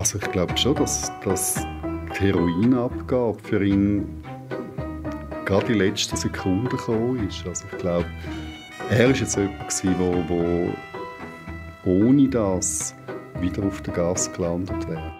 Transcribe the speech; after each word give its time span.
Also 0.00 0.18
ich 0.18 0.32
glaube 0.32 0.56
schon, 0.56 0.74
dass, 0.76 1.12
dass 1.22 1.66
die 2.18 2.24
Heroinabgabe 2.24 3.36
für 3.42 3.62
ihn 3.62 4.24
gerade 5.44 5.74
in 5.74 5.78
letzten 5.78 6.16
Sekunden 6.16 6.70
gekommen 6.70 7.28
ist. 7.28 7.46
Also 7.46 7.66
ich 7.70 7.78
glaube, 7.78 8.06
er 8.88 9.10
war 9.10 9.14
jetzt 9.14 9.36
jemand, 9.36 10.30
der, 10.30 10.74
ohne 11.84 12.28
das 12.30 12.94
wieder 13.40 13.62
auf 13.62 13.82
der 13.82 13.92
Gas 13.92 14.32
gelandet 14.32 14.88
wäre. 14.88 15.12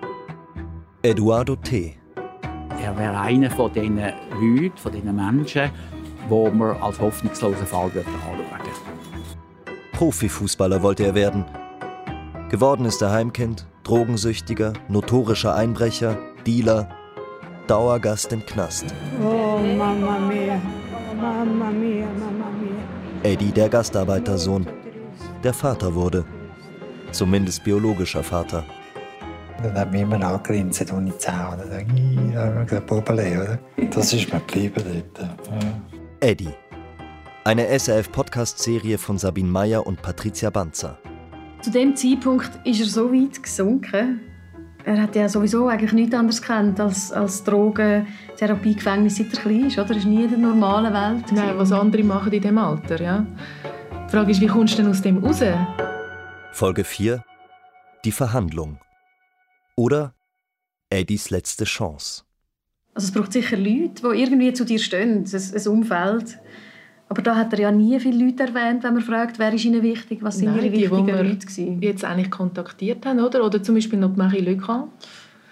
Eduardo 1.02 1.56
T. 1.56 1.96
Er 2.82 2.96
wäre 2.96 3.20
einer 3.20 3.50
von 3.50 3.70
diesen 3.74 3.98
Leuten, 3.98 4.72
von 4.76 4.92
diesen 4.92 5.14
Menschen, 5.14 5.70
die 6.30 6.50
man 6.56 6.76
als 6.80 6.98
hoffnungslosen 6.98 7.66
Fall 7.66 7.84
anschauen 7.88 8.38
würde. 8.38 8.70
Profifußballer 9.92 10.82
wollte 10.82 11.04
er 11.04 11.14
werden. 11.14 11.44
Geworden 12.50 12.84
ist 12.84 13.00
er 13.00 13.12
Heimkind, 13.12 13.64
Drogensüchtiger, 13.84 14.72
notorischer 14.88 15.54
Einbrecher, 15.54 16.18
Dealer, 16.44 16.88
Dauergast 17.68 18.32
im 18.32 18.44
Knast. 18.44 18.86
Oh, 19.22 19.58
Mama 19.58 20.18
mia, 20.18 20.60
Mama 21.16 21.70
mia, 21.70 22.06
Mama 22.06 22.50
mia. 22.60 22.74
Eddie, 23.22 23.52
der 23.52 23.68
Gastarbeitersohn, 23.68 24.66
der 25.44 25.54
Vater 25.54 25.94
wurde. 25.94 26.24
Zumindest 27.12 27.62
biologischer 27.62 28.24
Vater. 28.24 28.64
Dann 29.62 29.74
hat 29.74 29.92
mich 29.92 30.00
immer 30.00 30.20
angegrinst, 30.20 30.80
als 30.80 30.90
ich 30.90 31.18
zehn 31.18 31.34
ich 32.68 32.80
Bobele, 32.80 33.60
oder? 33.76 33.86
Das 33.90 34.12
ist 34.12 34.32
mir 34.32 34.40
geblieben 34.40 34.82
dort. 35.14 35.30
Eddie. 36.18 36.50
Eine 37.44 37.78
SRF-Podcast-Serie 37.78 38.98
von 38.98 39.18
Sabine 39.18 39.48
Meyer 39.48 39.86
und 39.86 40.02
Patricia 40.02 40.50
Banzer. 40.50 40.98
Zu 41.62 41.70
dem 41.70 41.94
Zeitpunkt 41.94 42.50
ist 42.64 42.80
er 42.80 42.86
so 42.86 43.12
weit 43.12 43.42
gesunken. 43.42 44.20
Er 44.84 45.02
hat 45.02 45.14
ja 45.14 45.28
sowieso 45.28 45.68
eigentlich 45.68 45.92
nichts 45.92 46.14
anderes 46.14 46.40
kennt 46.40 46.80
als, 46.80 47.12
als 47.12 47.44
Drogen, 47.44 48.06
Therapie, 48.38 48.74
Gefängnis, 48.74 49.16
seit 49.16 49.34
er 49.34 49.40
klein 49.42 49.66
ist. 49.66 49.78
Oder? 49.78 49.90
Er 49.90 49.96
ist 49.98 50.06
nie 50.06 50.24
in 50.24 50.30
der 50.30 50.38
normalen 50.38 50.92
Welt. 50.94 51.30
Nein, 51.32 51.58
was 51.58 51.70
andere 51.70 52.02
machen 52.02 52.32
in 52.32 52.40
diesem 52.40 52.56
Alter. 52.56 53.00
Ja? 53.02 53.26
Die 54.06 54.10
Frage 54.10 54.30
ist, 54.30 54.40
wie 54.40 54.46
kommst 54.46 54.78
du 54.78 54.82
denn 54.82 54.90
aus 54.90 55.02
dem 55.02 55.18
raus? 55.18 55.42
Folge 56.52 56.82
4. 56.82 57.22
Die 58.06 58.12
Verhandlung. 58.12 58.78
Oder 59.76 60.14
Eddies 60.88 61.28
letzte 61.28 61.64
Chance. 61.64 62.22
Also 62.94 63.08
es 63.08 63.12
braucht 63.12 63.34
sicher 63.34 63.58
Leute, 63.58 64.02
die 64.02 64.22
irgendwie 64.22 64.54
zu 64.54 64.64
dir 64.64 64.78
stehen, 64.78 65.24
ein, 65.24 65.54
ein 65.54 65.68
Umfeld. 65.68 66.38
Aber 67.10 67.22
da 67.22 67.34
hat 67.34 67.52
er 67.52 67.58
ja 67.58 67.72
nie 67.72 67.98
viele 67.98 68.24
Leute 68.24 68.44
erwähnt, 68.44 68.84
wenn 68.84 68.94
man 68.94 69.02
fragt, 69.02 69.40
wer 69.40 69.52
ist 69.52 69.64
ihnen 69.64 69.82
wichtig, 69.82 70.20
was 70.22 70.38
sind 70.38 70.54
Nein, 70.54 70.58
ihre 70.58 70.70
die, 70.70 70.82
wichtigen 70.82 71.06
die 71.06 71.12
wir 71.12 71.22
Leute 71.24 71.44
gewesen. 71.44 71.82
jetzt 71.82 72.04
eigentlich 72.04 72.30
kontaktiert 72.30 73.04
haben, 73.04 73.18
oder? 73.18 73.44
Oder 73.44 73.60
zum 73.60 73.74
Beispiel 73.74 73.98
noch 73.98 74.12
die 74.12 74.18
Marie 74.18 74.38
Legrand. 74.38 74.92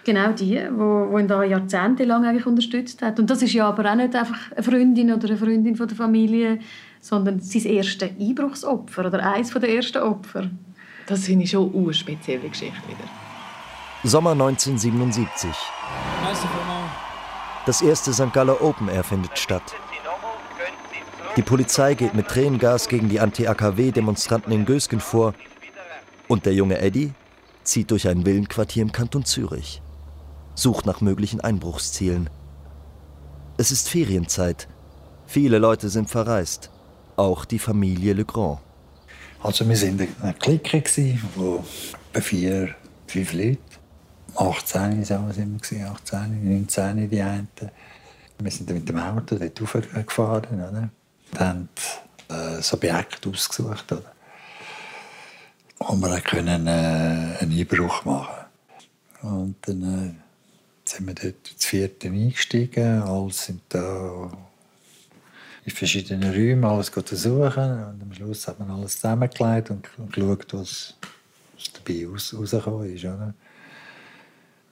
Genau 0.05 0.31
die, 0.31 0.57
wo, 0.71 1.11
wo 1.11 1.17
ihn 1.17 1.27
da 1.27 1.43
jahrzehntelang 1.43 2.25
eigentlich 2.25 2.45
unterstützt 2.45 3.01
hat. 3.01 3.19
Und 3.19 3.29
das 3.29 3.41
ist 3.41 3.51
ja 3.51 3.67
aber 3.67 3.91
auch 3.91 3.95
nicht 3.95 4.15
einfach 4.15 4.39
eine 4.55 4.63
Freundin 4.63 5.11
oder 5.11 5.27
eine 5.27 5.37
Freundin 5.37 5.75
von 5.75 5.85
der 5.85 5.97
Familie, 5.97 6.59
sondern 7.01 7.41
sein 7.41 7.65
erstes 7.65 8.09
Einbruchsopfer 8.17 9.07
oder 9.07 9.21
eines 9.33 9.49
der 9.51 9.69
ersten 9.69 10.01
Opfer. 10.01 10.49
Das 11.07 11.25
finde 11.25 11.43
ich 11.43 11.51
schon 11.51 11.75
eine 11.75 11.93
spezielle 11.93 12.47
Geschichte 12.47 12.87
wieder. 12.87 13.03
Sommer 14.05 14.31
1977. 14.31 15.49
Das 17.65 17.81
erste 17.81 18.13
St. 18.13 18.31
Galler 18.31 18.61
Open 18.61 18.87
Air 18.87 19.03
findet 19.03 19.37
statt. 19.37 19.75
Die 21.35 21.41
Polizei 21.43 21.93
geht 21.93 22.15
mit 22.15 22.27
Tränengas 22.27 22.87
gegen 22.87 23.07
die 23.07 23.19
Anti-AKW-Demonstranten 23.19 24.51
in 24.51 24.65
Gösgen 24.65 24.99
vor 24.99 25.33
und 26.27 26.45
der 26.45 26.53
junge 26.53 26.79
Eddie 26.79 27.13
zieht 27.63 27.91
durch 27.91 28.07
ein 28.07 28.25
Villenquartier 28.25 28.81
im 28.81 28.91
Kanton 28.91 29.25
Zürich, 29.25 29.81
sucht 30.55 30.85
nach 30.85 31.01
möglichen 31.01 31.39
Einbruchszielen. 31.39 32.29
Es 33.57 33.71
ist 33.71 33.89
Ferienzeit. 33.89 34.67
Viele 35.27 35.59
Leute 35.59 35.89
sind 35.89 36.09
verreist, 36.09 36.71
auch 37.15 37.45
die 37.45 37.59
Familie 37.59 38.13
Legrand. 38.13 38.59
Also 39.41 39.67
wir 39.69 39.81
waren 39.81 40.07
eine 40.21 40.33
Clique, 40.33 41.19
wo 41.35 41.63
vier, 42.13 42.75
fünf 43.07 43.33
Leute, 43.33 43.59
18 44.35 45.03
sind 45.05 45.71
wir, 45.71 45.91
18, 45.91 46.59
19 46.59 47.09
die 47.09 47.21
einen. 47.21 47.47
Wir 48.39 48.51
sind 48.51 48.69
mit 48.69 48.87
dem 48.87 48.97
Auto 48.97 49.37
dort 49.37 49.61
hochgefahren. 49.61 50.55
Oder? 50.55 50.89
Und 51.31 51.39
haben 51.39 51.69
äh, 52.29 52.61
so 52.61 52.77
Objekte 52.77 53.29
ausgesucht. 53.29 53.91
Oder? 53.91 54.11
Und 55.79 56.01
wir 56.01 56.21
können 56.21 56.67
äh, 56.67 57.37
einen 57.39 57.51
Einbruch 57.51 58.05
machen. 58.05 58.45
Und 59.21 59.55
dann 59.61 59.83
äh, 59.83 60.89
sind 60.89 61.07
wir 61.07 61.13
dort 61.13 61.51
ins 61.51 61.65
vierte 61.65 62.07
eingestiegen. 62.07 63.01
Alle 63.01 63.31
sind 63.31 63.61
da 63.69 64.31
in 65.65 65.71
verschiedenen 65.71 66.31
Räumen 66.33 66.65
alles 66.65 66.87
suchen. 66.87 67.83
Und 67.83 68.01
am 68.01 68.13
Schluss 68.13 68.47
hat 68.47 68.59
man 68.59 68.71
alles 68.71 68.95
zusammengelegt 68.95 69.69
und 69.69 69.87
geschaut, 70.11 70.53
was, 70.53 70.95
was 71.55 71.71
dabei 71.73 72.07
raus, 72.07 72.35
rausgekommen 72.37 72.95
ist. 72.95 73.05
Oder? 73.05 73.33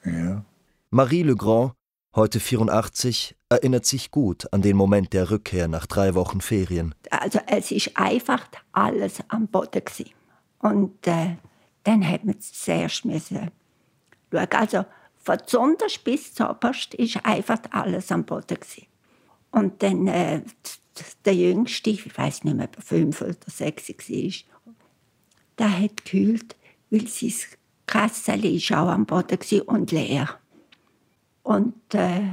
Ja. 0.06 0.44
Marie 0.90 1.24
Legrand, 1.24 1.74
heute 2.18 2.40
84, 2.40 3.36
erinnert 3.50 3.86
sich 3.86 4.12
gut 4.12 4.52
an 4.52 4.62
den 4.62 4.76
Moment 4.76 5.14
der 5.14 5.30
Rückkehr 5.30 5.68
nach 5.68 5.86
drei 5.86 6.16
Wochen 6.16 6.42
Ferien. 6.42 6.94
Also 7.12 7.40
es 7.48 7.72
ist 7.72 7.96
einfach 7.96 8.46
alles 8.74 9.20
am 9.30 9.48
Boden 9.48 9.86
gewesen. 9.86 10.12
Und 10.60 11.08
äh, 11.08 11.38
dann 11.84 12.06
hat 12.06 12.26
man 12.26 12.40
zuerst 12.42 13.06
müssen 13.06 13.52
schauen. 14.32 14.48
Also 14.52 14.86
von 15.18 15.38
Sonntag 15.46 16.04
bis 16.04 16.34
Zoberst 16.34 16.96
ist 16.96 17.24
einfach 17.24 17.60
alles 17.72 18.12
am 18.12 18.26
Boden 18.26 18.60
gewesen. 18.60 18.88
Und 19.52 19.84
dann 19.84 20.08
äh, 20.08 20.42
der 21.24 21.36
Jüngste, 21.36 21.92
ich 21.92 22.18
weiß 22.18 22.44
nicht 22.44 22.58
mehr, 22.58 22.66
ob 22.66 22.78
er 22.78 22.82
fünf 22.82 23.22
oder 23.22 23.36
sechs 23.46 23.90
war, 23.90 24.74
der 25.60 25.80
hat 25.80 25.98
gekühlt, 25.98 26.56
weil 26.90 27.08
sein 27.08 27.34
Kassel 27.86 28.44
ist 28.46 28.72
auch 28.72 28.90
am 28.90 29.06
Boden 29.06 29.40
gewesen 29.40 29.62
und 29.62 29.92
leer. 29.92 30.40
Und 31.48 31.94
äh, 31.94 32.24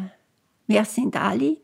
wir 0.66 0.84
sind 0.84 1.14
alle 1.14 1.58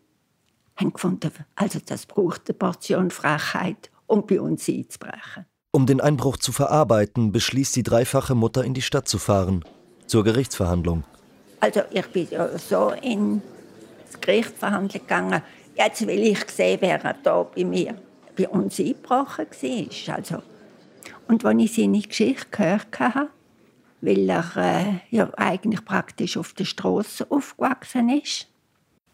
haben 0.76 0.92
gefunden, 0.92 1.32
also 1.56 1.80
das 1.84 2.06
braucht 2.06 2.48
eine 2.48 2.56
Portion 2.56 3.10
Frechheit, 3.10 3.90
um 4.06 4.24
bei 4.24 4.40
uns 4.40 4.68
einzubrechen. 4.68 5.46
Um 5.72 5.84
den 5.84 6.00
Einbruch 6.00 6.36
zu 6.36 6.52
verarbeiten, 6.52 7.32
beschließt 7.32 7.74
die 7.74 7.82
dreifache 7.82 8.36
Mutter, 8.36 8.62
in 8.62 8.72
die 8.72 8.82
Stadt 8.82 9.08
zu 9.08 9.18
fahren. 9.18 9.64
Zur 10.06 10.22
Gerichtsverhandlung. 10.22 11.02
Also 11.58 11.80
ich 11.90 12.06
bin 12.06 12.28
ja 12.30 12.56
so 12.56 12.92
in 13.02 13.42
das 14.06 14.20
Gericht 14.20 14.56
verhandeln 14.56 15.02
gegangen. 15.02 15.42
Jetzt 15.76 16.06
will 16.06 16.22
ich 16.22 16.48
sehen, 16.50 16.78
wer 16.80 16.98
da 17.20 17.42
bei 17.42 17.64
mir, 17.64 17.96
bei 18.36 18.48
uns 18.48 18.78
eingebrochen 18.78 19.46
war. 20.06 20.16
Also, 20.16 20.42
und 21.26 21.44
als 21.44 21.62
ich 21.62 21.74
seine 21.74 22.00
Geschichte 22.00 22.46
gehört 22.48 23.00
habe, 23.00 23.28
weil 24.00 24.28
er 24.28 24.56
äh, 24.56 25.00
ja 25.10 25.30
eigentlich 25.36 25.84
praktisch 25.84 26.36
auf 26.36 26.52
der 26.54 26.64
Straße 26.64 27.30
aufgewachsen 27.30 28.08
ist, 28.08 28.48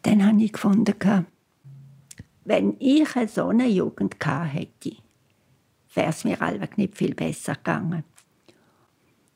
dann 0.03 0.25
habe 0.25 0.43
ich 0.43 0.53
gefunden, 0.53 1.27
wenn 2.45 2.77
ich 2.79 3.09
so 3.29 3.49
eine 3.49 3.67
Jugend 3.67 4.21
gehabt 4.21 4.53
hätte, 4.55 4.97
wäre 5.95 6.11
es 6.11 6.25
mir 6.25 6.41
allweg 6.41 6.79
nicht 6.79 6.97
viel 6.97 7.15
besser 7.15 7.55
gegangen. 7.55 8.05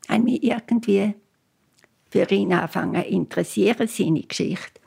Ich 0.04 0.10
habe 0.10 0.22
mich 0.22 0.42
irgendwie 0.42 1.14
für 2.10 2.30
ihn 2.30 2.52
angefangen 2.52 3.02
interessieren, 3.02 3.88
seine 3.88 4.22
Geschichte. 4.22 4.80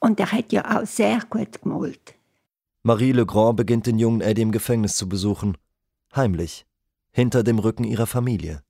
Und 0.00 0.18
er 0.20 0.32
hat 0.32 0.52
ja 0.52 0.78
auch 0.78 0.86
sehr 0.86 1.20
gut 1.30 1.62
gemalt. 1.62 2.14
Marie 2.82 3.12
Legrand 3.12 3.56
beginnt 3.56 3.86
den 3.86 3.98
jungen 3.98 4.20
Eddie 4.20 4.42
im 4.42 4.52
Gefängnis 4.52 4.96
zu 4.96 5.08
besuchen. 5.08 5.56
Heimlich. 6.14 6.66
Hinter 7.10 7.42
dem 7.42 7.58
Rücken 7.58 7.84
ihrer 7.84 8.06
Familie. 8.06 8.62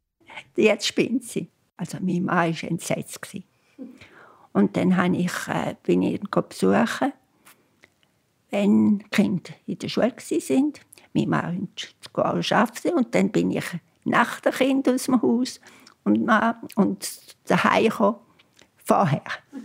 Jetzt 0.57 0.87
spinnt 0.87 1.25
sie. 1.25 1.49
Also 1.77 1.99
mein 2.01 2.25
Mann 2.25 2.55
war 2.55 2.71
entsetzt. 2.71 3.21
Und 4.53 4.77
dann 4.77 4.97
habe 4.97 5.17
ich, 5.17 5.49
äh, 5.49 5.75
bin 5.83 6.03
ich 6.03 6.21
ihn 6.21 6.29
besuchen, 6.31 7.13
wenn 8.51 8.99
die 8.99 9.05
Kinder 9.11 9.53
in 9.67 9.79
der 9.79 9.89
Schule 9.89 10.13
waren. 10.13 10.73
Mein 11.13 11.29
Mann 11.29 11.69
arbeiten 12.15 12.95
und 12.95 13.15
dann 13.15 13.31
bin 13.31 13.51
ich 13.51 13.65
nach 14.05 14.41
dem 14.41 14.53
Kind 14.53 14.89
aus 14.89 15.05
dem 15.05 15.21
Haus 15.21 15.61
und, 16.05 16.31
und 16.77 17.37
daheim 17.47 18.15
vorher. 18.77 19.23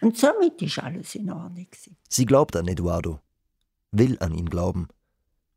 Und 0.00 0.16
somit 0.16 0.62
war 0.76 0.84
alles 0.84 1.16
in 1.16 1.28
Ordnung. 1.28 1.66
Sie 2.08 2.24
glaubt 2.24 2.54
an 2.54 2.68
Eduardo, 2.68 3.18
will 3.90 4.16
an 4.20 4.32
ihn 4.32 4.48
glauben, 4.48 4.86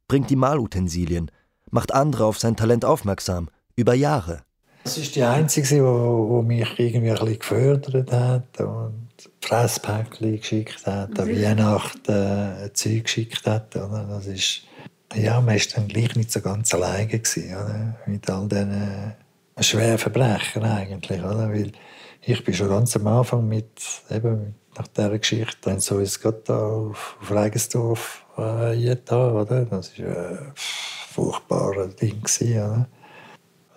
bringt 0.07 0.31
die 0.31 0.35
Malutensilien, 0.35 1.29
macht 1.69 1.93
andere 1.93 2.25
auf 2.25 2.39
sein 2.39 2.55
Talent 2.55 2.83
aufmerksam, 2.83 3.49
über 3.75 3.93
Jahre. 3.93 4.43
Das 4.83 4.97
ist 4.97 5.15
die 5.15 5.23
einzige, 5.23 5.67
die 5.67 6.47
mich 6.47 6.79
irgendwie 6.79 7.11
ein 7.11 7.17
bisschen 7.17 7.39
gefördert 7.39 8.11
hat 8.11 8.59
und 8.59 9.09
Fresspäckchen 9.41 10.39
geschickt 10.39 10.85
hat, 10.87 11.19
an 11.19 11.29
Weihnachten 11.29 12.11
ein 12.11 12.71
Zeug 12.73 13.03
geschickt 13.03 13.45
hat. 13.45 13.75
Oder? 13.75 14.05
Das 14.09 14.25
ist, 14.25 14.61
ja, 15.13 15.39
man 15.39 15.55
war 15.55 15.61
dann 15.75 15.87
gleich 15.87 16.15
nicht 16.15 16.31
so 16.31 16.41
ganz 16.41 16.73
alleine 16.73 17.07
gewesen, 17.07 17.53
oder? 17.53 17.95
mit 18.07 18.29
all 18.29 18.47
diesen 18.47 19.13
ein 19.53 19.63
schwerer 19.63 19.97
Verbrecher 19.97 20.63
eigentlich, 20.63 21.19
oder? 21.19 21.49
Weil 21.51 21.71
ich 22.21 22.43
bin 22.43 22.53
schon 22.53 22.69
ganz 22.69 22.95
am 22.95 23.07
Anfang 23.07 23.47
mit, 23.47 23.69
eben 24.09 24.55
nach 24.77 24.87
dieser 24.87 25.19
Geschichte, 25.19 25.57
dann 25.61 25.79
so 25.79 25.99
ist 25.99 26.25
es 26.25 26.33
da 26.45 26.57
auf, 26.57 27.17
auf 27.21 27.31
Regensdorf 27.31 28.25
äh, 28.37 28.95
da, 29.05 29.31
oder? 29.33 29.65
Das 29.65 29.97
war 29.99 30.07
ein 30.07 30.51
furchtbares 30.55 31.95
Ding, 31.97 32.23
oder? 32.41 32.87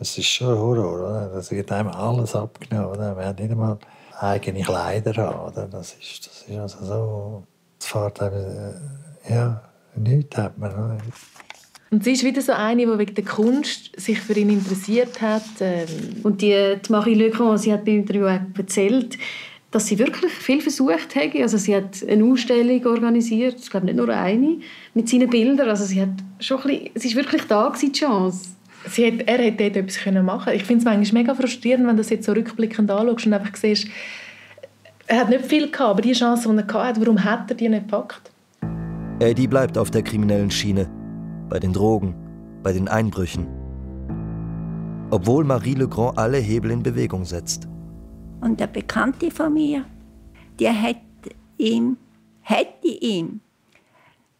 Das 0.04 0.18
ist 0.18 0.26
schon 0.26 0.48
ein 0.48 0.58
Horror, 0.58 0.98
oder? 0.98 1.30
Das 1.32 1.50
wird 1.50 1.72
einem 1.72 1.88
alles 1.88 2.34
abgenommen, 2.34 2.90
oder? 2.90 3.16
Wir 3.16 3.24
haben 3.24 3.42
nicht 3.42 3.50
einmal 3.50 3.78
eigene 4.20 4.60
Kleider 4.60 5.30
an, 5.30 5.50
oder? 5.50 5.66
Das 5.66 5.94
ist, 5.94 6.26
das 6.26 6.44
ist 6.46 6.58
also 6.58 6.84
so, 6.84 7.42
das 7.78 7.88
fährt 7.88 8.20
einem, 8.20 8.34
äh, 8.34 9.34
ja, 9.34 9.62
nichts 9.96 10.36
hat 10.36 10.58
man, 10.58 10.72
oder? 10.72 10.98
Und 11.90 12.04
sie 12.04 12.12
ist 12.12 12.22
wieder 12.22 12.42
so 12.42 12.52
eine, 12.52 12.84
die 12.84 12.98
wegen 12.98 13.14
der 13.14 13.24
Kunst 13.24 13.98
sich 13.98 14.20
für 14.20 14.34
ihn 14.34 14.50
interessiert 14.50 15.22
hat. 15.22 15.42
Ähm. 15.60 15.86
Und 16.22 16.42
die, 16.42 16.76
die 16.86 16.92
Marie 16.92 17.14
Legrand, 17.14 17.60
sie 17.60 17.72
hat 17.72 17.86
beim 17.86 18.00
Interview 18.00 18.26
erzählt, 18.58 19.16
dass 19.70 19.86
sie 19.86 19.98
wirklich 19.98 20.32
viel 20.32 20.60
versucht 20.60 21.16
hat. 21.16 21.34
Also 21.34 21.56
sie 21.56 21.74
hat 21.74 22.04
eine 22.06 22.24
Ausstellung 22.24 22.84
organisiert, 22.84 23.56
ich 23.58 23.70
glaube 23.70 23.86
nicht 23.86 23.96
nur 23.96 24.10
eine, 24.10 24.58
mit 24.92 25.08
seinen 25.08 25.30
Bildern. 25.30 25.70
Also 25.70 25.86
sie 25.86 26.02
hat 26.02 26.10
schon 26.40 26.60
ein 26.60 26.68
bisschen, 26.68 26.90
es 26.92 27.04
ist 27.06 27.16
wirklich 27.16 27.44
da 27.44 27.68
gewesen, 27.68 27.92
die 27.92 27.98
Chance. 27.98 28.48
Sie 28.86 29.06
hat, 29.06 29.26
er 29.26 29.38
hätte 29.38 29.70
dort 29.70 29.76
etwas 29.76 30.12
machen 30.22 30.44
können. 30.44 30.56
Ich 30.56 30.64
finde 30.64 30.78
es 30.80 30.84
manchmal 30.84 31.22
mega 31.22 31.34
frustrierend, 31.34 31.86
wenn 31.86 31.96
du 31.96 32.02
das 32.02 32.10
jetzt 32.10 32.26
so 32.26 32.32
rückblickend 32.32 32.90
anschaust 32.90 33.26
und 33.26 33.32
einfach 33.32 33.56
siehst, 33.56 33.88
er 35.06 35.20
hat 35.20 35.28
nicht 35.28 35.44
viel 35.46 35.70
gehabt, 35.70 35.90
aber 35.90 36.02
die 36.02 36.12
Chance, 36.12 36.48
die 36.50 36.58
er 36.58 36.84
hatte, 36.84 37.00
warum 37.00 37.22
hat 37.22 37.50
er 37.50 37.56
die 37.56 37.68
nicht 37.68 37.88
gepackt? 37.88 38.30
Eddie 39.20 39.46
bleibt 39.46 39.78
auf 39.78 39.90
der 39.90 40.02
kriminellen 40.02 40.50
Schiene 40.50 40.88
bei 41.48 41.58
den 41.58 41.72
Drogen, 41.72 42.14
bei 42.62 42.72
den 42.72 42.88
Einbrüchen. 42.88 43.46
Obwohl 45.10 45.44
Marie 45.44 45.74
Legrand 45.74 46.18
alle 46.18 46.38
Hebel 46.38 46.70
in 46.70 46.82
Bewegung 46.82 47.24
setzt. 47.24 47.68
Und 48.40 48.58
der 48.58 48.66
Bekannte 48.66 49.30
von 49.30 49.52
mir, 49.52 49.84
der 50.58 50.80
hat 50.80 50.96
ihm, 51.58 51.96
hätte 52.40 52.88
ihm 52.88 53.40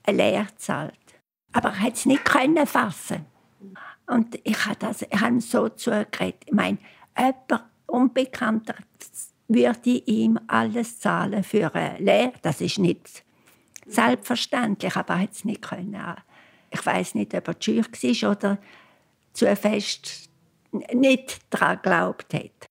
eine 0.05 0.17
Lehre 0.17 0.47
gezahlt. 0.47 0.93
Aber 1.53 1.69
er 1.69 1.81
hat 1.81 1.95
es 1.95 2.07
nicht 2.07 2.25
können 2.25 2.67
fassen. 2.67 3.27
Und 4.07 4.39
ich 4.45 4.67
habe 4.67 4.77
das, 4.79 5.03
ich 5.03 5.21
habe 5.21 5.41
so 5.41 5.69
zugeredet. 5.69 6.43
Ich 6.47 6.53
meine, 6.53 6.79
jemand 7.17 7.65
Unbekannter 7.87 8.75
würde 9.49 9.91
ihm 9.91 10.39
alles 10.47 10.99
zahlen 11.01 11.45
für 11.45 11.75
eine 11.75 11.99
Lehre. 11.99 12.33
Das 12.43 12.61
ist 12.61 12.79
nicht 12.79 13.25
selbstverständlich, 13.87 14.97
aber 14.97 15.15
er 15.15 15.21
hat 15.21 15.33
es 15.33 15.45
nicht 15.45 15.63
können. 15.63 15.97
Ich 16.71 16.85
weiß 16.85 17.15
nicht, 17.15 17.35
ob 17.35 17.49
er 17.49 17.57
schüch 17.61 17.87
war 18.23 18.31
oder 18.31 18.59
zu 19.33 19.55
fest 19.57 20.29
nicht 20.93 21.39
daran 21.51 21.77
geglaubt 21.77 22.35
hat. 22.35 22.67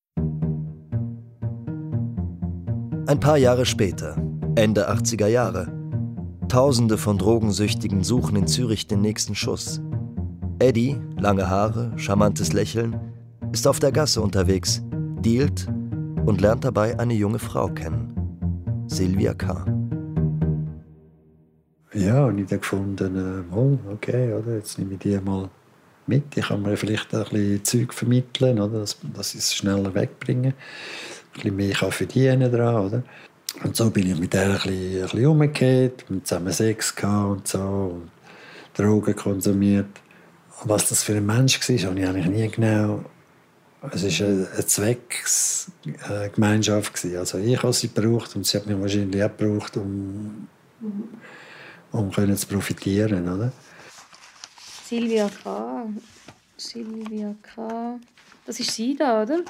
Ein 3.05 3.19
paar 3.19 3.37
Jahre 3.37 3.65
später, 3.65 4.15
Ende 4.55 4.89
80er 4.89 5.27
Jahre. 5.27 5.71
Tausende 6.49 6.97
von 6.97 7.17
Drogensüchtigen 7.17 8.03
suchen 8.03 8.35
in 8.35 8.47
Zürich 8.47 8.87
den 8.87 9.01
nächsten 9.01 9.35
Schuss. 9.35 9.81
Eddie, 10.63 10.95
lange 11.19 11.49
Haare, 11.49 11.91
charmantes 11.97 12.53
Lächeln, 12.53 12.97
ist 13.51 13.67
auf 13.67 13.81
der 13.81 13.91
Gasse 13.91 14.21
unterwegs, 14.21 14.81
dealt 15.19 15.67
und 16.25 16.39
lernt 16.39 16.63
dabei 16.63 16.97
eine 16.97 17.15
junge 17.15 17.39
Frau 17.39 17.67
kennen. 17.67 18.15
Silvia 18.87 19.33
K. 19.33 19.65
Ja, 21.93 22.27
und 22.27 22.37
ich 22.37 22.45
habe 22.45 22.59
gefunden, 22.59 23.43
äh, 23.51 23.91
okay, 23.91 24.33
oder, 24.33 24.55
jetzt 24.55 24.79
nehme 24.79 24.93
ich 24.93 24.99
die 24.99 25.17
mal 25.17 25.49
mit. 26.07 26.37
Ich 26.37 26.47
kann 26.47 26.61
mir 26.61 26.77
vielleicht 26.77 27.13
ein 27.13 27.23
bisschen 27.23 27.63
Zeug 27.65 27.93
vermitteln, 27.93 28.57
oder, 28.57 28.79
dass, 28.79 28.97
dass 29.13 29.33
ich 29.33 29.41
es 29.41 29.53
schneller 29.53 29.93
wegbringe. 29.93 30.47
Ein 30.47 30.53
bisschen 31.33 31.55
mehr 31.57 31.73
kann 31.73 31.91
verdienen 31.91 32.49
daran, 32.49 32.85
oder? 32.85 33.03
Und 33.65 33.75
so 33.75 33.89
bin 33.89 34.09
ich 34.09 34.17
mit 34.17 34.31
der 34.31 34.45
ein 34.45 34.53
bisschen, 34.53 34.95
ein 34.95 35.01
bisschen 35.01 35.25
umgekehrt, 35.25 36.05
zusammen 36.23 36.53
Sex 36.53 36.95
und 37.03 37.49
so 37.49 37.59
und 37.59 38.11
Drogen 38.75 39.13
konsumiert. 39.13 40.02
Was 40.65 40.89
das 40.89 41.03
für 41.03 41.15
ein 41.15 41.25
Mensch 41.25 41.59
war, 41.59 41.89
habe 41.89 41.99
ich 41.99 42.07
eigentlich 42.07 42.27
nie 42.27 42.49
genau 42.49 43.03
es 43.91 44.19
war 44.19 44.27
eine 44.27 44.65
Zweckgemeinschaft. 44.65 47.05
Also 47.17 47.37
ich 47.39 47.61
habe 47.61 47.73
sie 47.73 47.89
gebraucht 47.89 48.33
und 48.35 48.45
sie 48.45 48.57
hat 48.57 48.65
mich 48.65 48.79
wahrscheinlich 48.79 49.23
auch 49.23 49.37
gebraucht, 49.37 49.77
um, 49.77 50.47
um 51.91 52.11
können 52.11 52.37
zu 52.37 52.47
profitieren, 52.47 53.27
oder? 53.27 53.51
Silvia 54.85 55.29
K. 55.43 55.87
Silvia 56.55 57.35
K. 57.41 57.99
Das 58.45 58.59
ist 58.59 58.71
sie 58.71 58.95
da, 58.95 59.23
oder? 59.23 59.41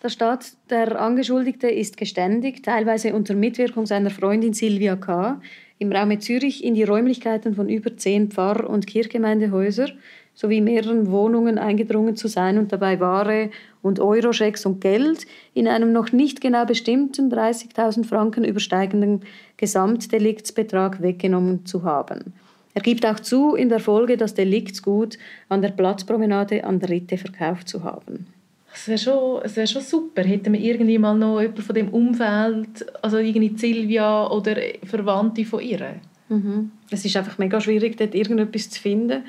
Da 0.00 0.08
steht, 0.08 0.52
der 0.70 1.00
Angeschuldigte 1.00 1.68
ist 1.68 1.96
geständig, 1.96 2.62
teilweise 2.62 3.12
unter 3.14 3.34
Mitwirkung 3.34 3.84
seiner 3.86 4.10
Freundin 4.10 4.52
Silvia 4.52 4.94
K., 4.96 5.40
im 5.80 5.92
Raum 5.92 6.20
Zürich 6.20 6.64
in 6.64 6.74
die 6.74 6.82
Räumlichkeiten 6.82 7.54
von 7.54 7.68
über 7.68 7.96
zehn 7.96 8.32
Pfarr- 8.32 8.66
und 8.66 8.88
Kirchgemeindehäusern 8.88 9.92
sowie 10.38 10.60
mehreren 10.60 11.10
Wohnungen 11.10 11.58
eingedrungen 11.58 12.14
zu 12.14 12.28
sein 12.28 12.58
und 12.58 12.70
dabei 12.70 13.00
Ware 13.00 13.50
und 13.82 13.98
Euroschecks 13.98 14.64
und 14.66 14.80
Geld 14.80 15.26
in 15.52 15.66
einem 15.66 15.92
noch 15.92 16.12
nicht 16.12 16.40
genau 16.40 16.64
bestimmten 16.64 17.28
30.000 17.28 18.04
Franken 18.04 18.44
übersteigenden 18.44 19.22
Gesamtdeliktsbetrag 19.56 21.02
weggenommen 21.02 21.66
zu 21.66 21.82
haben. 21.82 22.34
Er 22.72 22.82
gibt 22.82 23.04
auch 23.04 23.18
zu, 23.18 23.56
in 23.56 23.68
der 23.68 23.80
Folge 23.80 24.16
das 24.16 24.34
Deliktsgut 24.34 25.18
an 25.48 25.60
der 25.60 25.70
Platzpromenade 25.70 26.62
an 26.62 26.78
der 26.78 26.90
Ritte 26.90 27.18
verkauft 27.18 27.68
zu 27.68 27.82
haben. 27.82 28.28
Es 28.72 28.86
wäre 28.86 28.98
schon, 28.98 29.40
wär 29.42 29.66
schon 29.66 29.82
super, 29.82 30.22
hätten 30.22 30.52
wir 30.52 30.60
irgendwie 30.60 30.98
mal 30.98 31.18
noch 31.18 31.40
jemanden 31.40 31.62
von 31.62 31.74
dem 31.74 31.88
Umfeld, 31.88 32.86
also 33.02 33.16
irgendwie 33.16 33.54
Silvia 33.56 34.30
oder 34.30 34.54
Verwandte 34.84 35.44
von 35.44 35.60
ihr. 35.60 35.96
Mhm. 36.28 36.70
Es 36.92 37.04
ist 37.04 37.16
einfach 37.16 37.38
mega 37.38 37.60
schwierig, 37.60 37.96
dort 37.96 38.14
irgendetwas 38.14 38.70
zu 38.70 38.80
finden. 38.80 39.24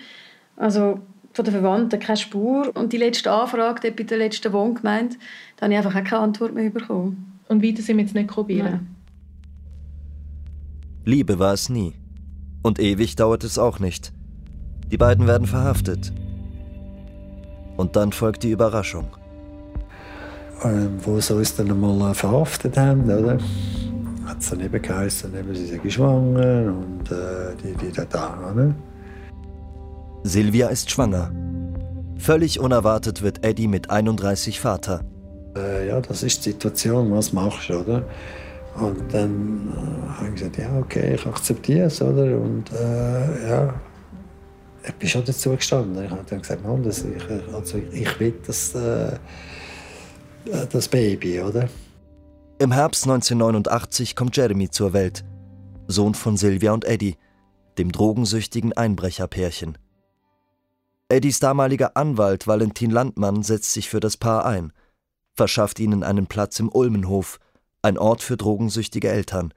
Also 0.60 1.00
von 1.34 1.46
den 1.46 1.54
Verwandten 1.54 2.00
keine 2.00 2.18
Spur. 2.18 2.70
Und 2.76 2.94
die 2.94 2.98
letzte 2.98 3.32
Anfrage 3.32 3.92
bei 3.92 4.04
der 4.04 4.18
letzten 4.18 4.54
Wohngemeinde, 4.54 5.16
da 5.58 5.64
habe 5.64 5.74
ich 5.74 5.78
einfach 5.78 5.96
auch 5.96 6.04
keine 6.04 6.22
Antwort 6.22 6.54
mehr 6.54 6.70
bekommen. 6.70 7.40
Und 7.48 7.64
weiter 7.64 7.82
sind 7.82 7.98
wir 7.98 8.04
jetzt 8.04 8.14
nicht 8.14 8.30
probieren? 8.30 8.96
Liebe 11.06 11.40
war 11.40 11.54
es 11.54 11.70
nie. 11.70 11.94
Und 12.62 12.78
ewig 12.78 13.16
dauert 13.16 13.44
es 13.44 13.58
auch 13.58 13.80
nicht. 13.80 14.12
Die 14.92 14.98
beiden 14.98 15.28
werden 15.28 15.48
verhaftet. 15.48 16.12
Und 17.78 17.96
dann 17.96 18.12
folgt 18.12 18.44
die 18.44 18.52
Überraschung. 18.52 19.08
Ähm, 20.64 20.98
wo 21.04 21.22
sie 21.22 21.34
uns 21.34 21.56
dann 21.56 21.72
einmal 21.72 22.14
verhaftet 22.14 22.78
haben, 22.78 23.04
oder? 23.04 23.38
Hat 24.26 24.40
es 24.40 24.50
dann 24.50 24.60
eben 24.60 24.82
geheißen, 24.82 25.34
eben, 25.34 25.56
sie 25.56 25.68
sind 25.68 25.92
schwanger 25.92 26.74
und 26.74 27.10
äh, 27.10 27.56
die, 27.64 27.74
die 27.76 27.94
da, 27.94 28.04
da, 28.04 28.52
oder? 28.52 28.76
Silvia 30.24 30.68
ist 30.68 30.92
schwanger. 30.92 31.32
Völlig 32.18 32.60
unerwartet 32.60 33.22
wird 33.22 33.46
Eddie 33.46 33.68
mit 33.68 33.90
31 33.90 34.60
Vater. 34.60 35.06
Äh, 35.56 35.88
ja, 35.88 36.02
das 36.02 36.24
ist 36.24 36.46
die 36.46 36.52
Situation, 36.52 37.12
was 37.12 37.32
machst 37.32 37.70
du, 37.70 37.80
oder? 37.80 38.04
Und 38.76 39.14
dann 39.14 39.74
äh, 39.74 40.10
habe 40.10 40.28
ich 40.28 40.36
gesagt, 40.36 40.58
ja, 40.58 40.78
okay, 40.78 41.16
ich 41.16 41.26
akzeptiere 41.26 41.88
es, 41.88 42.02
oder? 42.02 42.38
Und 42.38 42.72
äh, 42.74 43.50
ja, 43.50 43.74
ich 44.86 44.94
bin 44.96 45.08
schon 45.08 45.24
dazu 45.24 45.52
gestanden. 45.52 46.04
Ich 46.04 46.12
habe 46.12 46.24
dann 46.30 46.42
gesagt, 46.42 46.64
Mann, 46.64 46.84
das, 46.84 47.04
ich, 47.06 47.54
also 47.54 47.78
ich 47.92 48.20
will 48.20 48.34
das, 48.46 48.76
äh, 48.76 49.18
das 50.70 50.88
Baby, 50.90 51.40
oder? 51.40 51.70
Im 52.60 52.74
Herbst 52.74 53.06
1989 53.06 54.18
kommt 54.18 54.36
Jeremy 54.36 54.70
zur 54.70 54.92
Welt, 54.92 55.24
Sohn 55.88 56.14
von 56.14 56.36
Silvia 56.36 56.74
und 56.74 56.84
Eddie, 56.84 57.16
dem 57.78 57.92
drogensüchtigen 57.92 58.74
Einbrecherpärchen. 58.74 59.78
Eddies 61.12 61.40
damaliger 61.40 61.98
Anwalt 61.98 62.46
Valentin 62.46 62.92
Landmann 62.92 63.42
setzt 63.42 63.74
sich 63.74 63.90
für 63.90 64.00
das 64.00 64.16
Paar 64.16 64.46
ein, 64.46 64.72
verschafft 65.34 65.80
ihnen 65.80 66.04
einen 66.04 66.28
Platz 66.28 66.60
im 66.60 66.70
Ulmenhof, 66.72 67.40
ein 67.82 67.98
Ort 67.98 68.22
für 68.22 68.38
drogensüchtige 68.38 69.10
Eltern. 69.10 69.52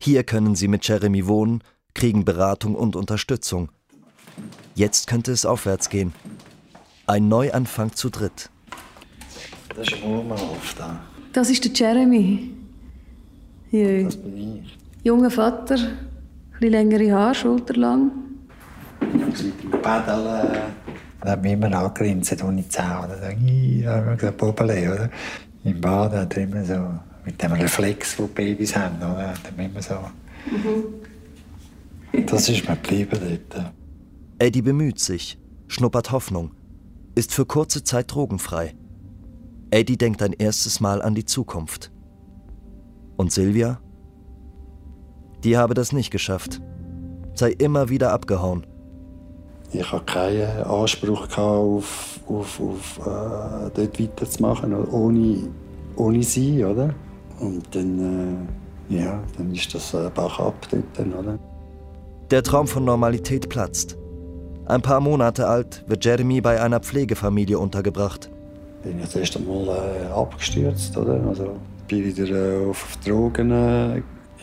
Hier 0.00 0.24
können 0.24 0.54
sie 0.54 0.68
mit 0.68 0.88
Jeremy 0.88 1.26
wohnen, 1.26 1.62
kriegen 1.92 2.24
Beratung 2.24 2.76
und 2.76 2.96
Unterstützung. 2.96 3.70
Jetzt 4.74 5.06
könnte 5.06 5.32
es 5.32 5.44
aufwärts 5.44 5.90
gehen. 5.90 6.14
Ein 7.06 7.28
Neuanfang 7.28 7.92
zu 7.92 8.08
dritt. 8.08 8.48
Das 9.76 9.88
ist 9.88 10.02
Ulmenhof 10.02 10.74
da. 10.78 10.98
Das 11.34 11.50
ist 11.50 11.62
der 11.64 11.72
Jeremy. 11.72 12.52
Jö. 13.70 14.04
Das 14.04 14.16
bin 14.16 14.62
ich. 14.64 14.78
Junger 15.02 15.30
Vater, 15.30 15.76
ein 16.58 16.70
längere 16.70 17.12
Haare, 17.12 17.34
schulterlang. 17.34 18.12
Jungs 19.12 19.42
mit 19.42 19.62
dem 19.62 19.82
Paddeln. 19.82 20.48
Da 21.20 21.30
hat 21.30 21.42
mich 21.42 21.52
immer 21.52 21.72
angegrinst, 21.72 22.32
als 22.32 22.58
ich 22.58 22.68
zähle. 22.68 23.08
Da 23.08 23.18
sage 23.18 23.36
ich, 23.44 23.82
wir 23.82 24.16
gesagt, 24.16 24.36
Bobele, 24.36 24.92
oder? 24.92 25.10
Im 25.64 25.80
Bad 25.80 26.12
hat 26.12 26.36
er 26.36 26.42
immer 26.42 26.64
so, 26.64 27.00
mit 27.24 27.42
dem 27.42 27.52
Reflex, 27.52 28.16
den 28.16 28.28
Babys 28.28 28.76
haben, 28.76 28.96
oder? 28.96 29.28
Hat 29.28 29.40
er 29.56 29.64
immer 29.64 29.82
so. 29.82 29.94
Mhm. 30.50 32.26
Das 32.26 32.48
ist 32.48 32.68
mir 32.68 32.76
geblieben 32.76 33.18
dort. 33.50 33.72
Eddie 34.38 34.62
bemüht 34.62 35.00
sich, 35.00 35.38
schnuppert 35.66 36.12
Hoffnung, 36.12 36.52
ist 37.14 37.32
für 37.32 37.46
kurze 37.46 37.82
Zeit 37.82 38.12
drogenfrei. 38.14 38.74
Eddie 39.70 39.96
denkt 39.96 40.22
ein 40.22 40.32
erstes 40.32 40.80
Mal 40.80 41.02
an 41.02 41.14
die 41.14 41.24
Zukunft. 41.24 41.90
Und 43.16 43.32
Silvia? 43.32 43.80
Die 45.42 45.56
habe 45.56 45.74
das 45.74 45.92
nicht 45.92 46.10
geschafft. 46.10 46.60
Sei 47.34 47.50
immer 47.50 47.88
wieder 47.88 48.12
abgehauen. 48.12 48.66
Ich 49.74 49.90
hatte 49.90 50.04
keinen 50.04 50.62
Anspruch 50.62 51.26
auf, 51.36 52.20
auf, 52.28 52.60
auf 52.60 53.00
äh, 53.00 53.70
dort 53.74 54.00
weiterzumachen, 54.00 54.72
ohne, 54.72 55.48
ohne 55.96 56.22
sie, 56.22 56.64
oder? 56.64 56.94
Und 57.40 57.74
dann, 57.74 58.46
äh, 58.88 58.96
ja, 58.96 59.20
dann 59.36 59.52
ist 59.52 59.74
das 59.74 59.92
äh, 59.94 60.08
Bach 60.14 60.38
ab 60.38 60.54
dort, 60.70 61.08
oder? 61.18 61.38
Der 62.30 62.44
Traum 62.44 62.68
von 62.68 62.84
Normalität 62.84 63.48
platzt. 63.48 63.96
Ein 64.66 64.80
paar 64.80 65.00
Monate 65.00 65.48
alt 65.48 65.84
wird 65.88 66.04
Jeremy 66.04 66.40
bei 66.40 66.60
einer 66.60 66.78
Pflegefamilie 66.78 67.58
untergebracht. 67.58 68.30
Bin 68.84 69.00
ich 69.00 69.08
zuerst 69.08 69.36
einmal 69.36 69.66
äh, 69.68 70.12
abgestürzt, 70.12 70.96
oder? 70.96 71.20
Also 71.26 71.56
bin 71.88 72.04
wieder 72.04 72.62
äh, 72.62 72.66
auf 72.66 72.96
Drogen. 73.04 73.50
Äh, 73.50 74.02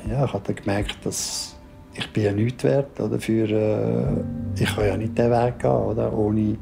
ja, 0.09 0.25
ich 0.25 0.33
habe 0.33 0.53
gemerkt, 0.53 0.97
dass 1.05 1.55
ich 1.93 2.13
bin 2.13 2.23
ja 2.23 2.31
nichts 2.31 2.63
wert, 2.63 2.99
oder? 2.99 3.19
Für, 3.19 3.49
äh, 3.49 4.61
ich 4.61 4.75
kann 4.75 4.85
ja 4.85 4.97
nicht 4.97 5.17
den 5.17 5.31
Weg 5.31 5.59
gehen, 5.59 5.71
oder? 5.71 6.13
Ohne 6.13 6.57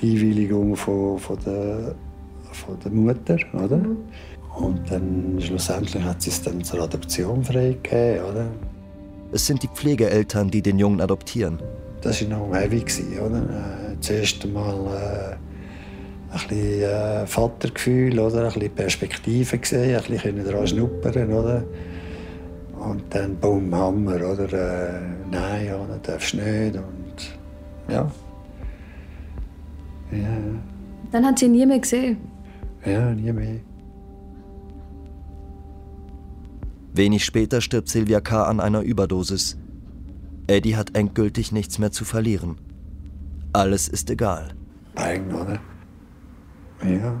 die 0.00 0.12
Einwilligung 0.12 0.76
von, 0.76 1.18
von, 1.18 1.38
der, 1.44 1.94
von 2.52 2.78
der 2.82 2.90
Mutter, 2.90 3.36
oder? 3.52 3.76
Mhm. 3.76 3.98
Und 4.56 4.90
dann 4.90 5.38
schlussendlich 5.40 6.02
hat 6.02 6.22
sie 6.22 6.30
es 6.30 6.42
dann 6.42 6.62
zur 6.64 6.80
Adoption 6.82 7.44
freigegeben, 7.44 8.24
oder? 8.24 8.46
Es 9.32 9.46
sind 9.46 9.62
die 9.62 9.68
Pflegeeltern, 9.68 10.50
die 10.50 10.62
den 10.62 10.78
Jungen 10.78 11.00
adoptieren. 11.00 11.58
Das 12.00 12.22
war 12.22 12.38
noch 12.38 12.54
heavy, 12.54 12.82
oder? 13.20 13.38
Äh, 13.38 14.00
zuerst 14.00 14.44
einmal 14.44 14.74
äh, 14.74 15.36
ein 16.30 16.48
bisschen 16.48 16.82
äh, 16.82 17.26
Vatergefühl, 17.26 18.18
oder? 18.18 18.46
ein 18.46 18.52
bisschen 18.52 18.74
Perspektive 18.74 19.58
gesehen, 19.58 19.96
ein 19.96 20.02
bisschen 20.10 20.44
daran 20.44 20.66
schnuppern, 20.66 21.32
oder? 21.32 21.64
Und 22.78 23.02
dann 23.10 23.36
bumm, 23.36 23.74
Hammer, 23.74 24.16
oder? 24.16 24.52
Äh, 24.52 25.00
nein, 25.30 25.66
ja, 25.66 25.86
das 25.86 26.02
darfst 26.02 26.32
du 26.32 26.36
nicht. 26.38 26.76
Und 26.76 27.38
ja. 27.88 28.10
ja. 30.12 30.28
Dann 31.10 31.26
hat 31.26 31.38
sie 31.38 31.48
nie 31.48 31.66
mehr 31.66 31.80
gesehen? 31.80 32.18
Ja, 32.84 33.10
nie 33.10 33.32
mehr. 33.32 33.60
Wenig 36.92 37.24
später 37.24 37.60
stirbt 37.60 37.88
Silvia 37.88 38.20
K. 38.20 38.44
an 38.44 38.60
einer 38.60 38.82
Überdosis. 38.82 39.56
Eddie 40.46 40.76
hat 40.76 40.96
endgültig 40.96 41.52
nichts 41.52 41.78
mehr 41.78 41.92
zu 41.92 42.04
verlieren. 42.04 42.56
Alles 43.52 43.88
ist 43.88 44.10
egal. 44.10 44.48
Bang, 44.94 45.32
oder? 45.32 45.60
Ja. 46.84 47.20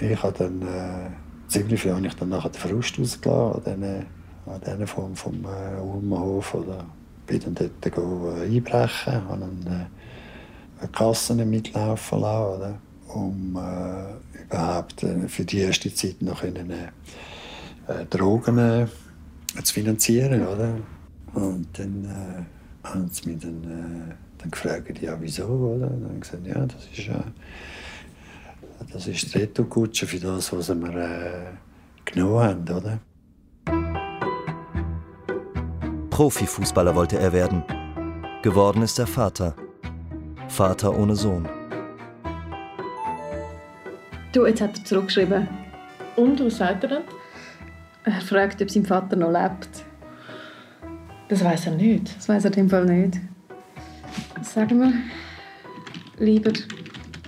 Ich 0.00 0.22
habe 0.22 0.34
dann 0.36 0.62
äh, 0.62 1.10
ziemlich 1.48 1.80
viel 1.80 1.96
ich 2.04 2.14
dann 2.14 2.28
nachher 2.28 2.50
den 2.50 2.60
Frust 2.60 2.98
rausgelassen 2.98 3.74
an 3.74 3.80
diesen, 3.80 4.06
an 4.46 4.60
diesen 4.60 4.86
vom, 4.86 5.16
vom 5.16 5.44
äh, 5.44 5.80
Urmenhof. 5.80 6.54
Oder 6.54 6.84
bin 7.26 7.40
dann 7.40 7.54
dort 7.54 8.40
einbrechen, 8.42 9.28
habe 9.28 9.40
dann 9.40 9.66
äh, 9.66 10.82
eine 10.82 10.92
Kasse 10.92 11.34
mitlaufen 11.34 12.20
lassen, 12.20 12.56
oder? 12.56 12.78
um 13.08 13.56
äh, 13.56 14.42
überhaupt 14.42 15.02
äh, 15.02 15.28
für 15.28 15.44
die 15.44 15.58
erste 15.58 15.92
Zeit 15.92 16.20
noch 16.20 16.40
können, 16.40 16.70
äh, 16.70 18.04
Drogen 18.10 18.58
äh, 18.58 18.86
zu 19.62 19.74
finanzieren. 19.74 20.46
Oder? 20.46 20.76
Und 21.34 21.66
dann 21.78 22.04
äh, 22.04 22.86
haben 22.88 23.08
sie 23.10 23.30
mich 23.30 23.42
dann, 23.42 23.64
äh, 23.64 24.14
dann 24.38 24.50
gefragt, 24.50 25.00
ja, 25.00 25.16
wieso? 25.20 25.46
Oder? 25.46 25.90
Und 25.90 26.04
dann 26.04 26.20
gesagt, 26.20 26.46
ja, 26.46 26.66
das 26.66 26.86
ist, 26.96 27.08
äh, 27.08 28.92
das 28.92 29.06
ist 29.06 29.34
die 29.34 29.38
Retourkutsche 29.38 30.06
für 30.06 30.18
das, 30.18 30.52
was 30.52 30.68
wir 30.68 31.58
genommen 32.04 32.40
haben. 32.40 32.68
Oder? 32.68 32.98
Profifußballer 36.16 36.94
wollte 36.94 37.18
er 37.18 37.30
werden. 37.34 37.62
Geworden 38.40 38.80
ist 38.80 38.98
er 38.98 39.06
Vater. 39.06 39.54
Vater 40.48 40.98
ohne 40.98 41.14
Sohn. 41.14 41.46
Du, 44.32 44.46
jetzt 44.46 44.62
hat 44.62 44.78
er 44.78 44.84
zurückgeschrieben. 44.86 45.46
Und, 46.16 46.42
was 46.42 46.56
sagt 46.56 46.84
er 46.84 46.88
dann? 46.88 47.02
Er 48.04 48.22
fragt, 48.22 48.62
ob 48.62 48.70
sein 48.70 48.86
Vater 48.86 49.14
noch 49.14 49.30
lebt. 49.30 49.84
Das 51.28 51.44
weiß 51.44 51.66
er 51.66 51.72
nicht. 51.72 52.16
Das 52.16 52.30
weiß 52.30 52.46
er 52.46 52.56
im 52.56 52.70
Fall 52.70 52.86
nicht. 52.86 53.20
Sagen 54.40 54.80
wir, 54.80 54.92
lieber 56.18 56.52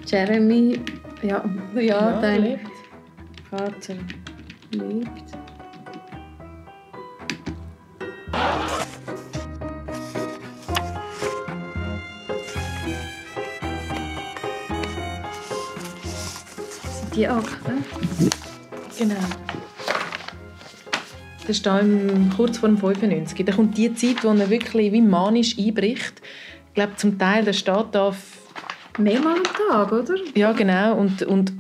Jeremy, 0.07 0.80
ja, 1.21 1.45
ja, 1.75 1.80
ja 1.83 2.21
dein 2.23 2.40
lebt. 2.40 2.71
Vater 3.50 3.97
lebt. 4.71 5.38
Die 17.19 17.27
Akte? 17.27 17.73
Genau. 18.97 19.15
Das 21.41 21.49
ist 21.49 21.67
da 21.67 21.81
kurz 22.37 22.59
vor 22.59 22.69
dem 22.69 22.79
95. 22.79 23.45
Da 23.45 23.53
kommt 23.53 23.77
die 23.77 23.93
Zeit, 23.93 24.23
wo 24.23 24.29
er 24.29 24.49
wirklich 24.49 24.93
wie 24.93 25.03
manisch 25.03 25.59
einbricht. 25.59 26.23
Ich 26.69 26.75
glaube, 26.75 26.95
zum 26.95 27.19
Teil, 27.19 27.45
da 27.45 27.53
steht 27.53 27.87
da... 27.91 28.15
Mehrmal 28.99 29.35
am 29.35 29.43
Tag, 29.43 29.91
oder? 29.91 30.15
Ja, 30.37 30.53
genau. 30.53 30.97
Und, 30.97 31.25
und 31.25 31.53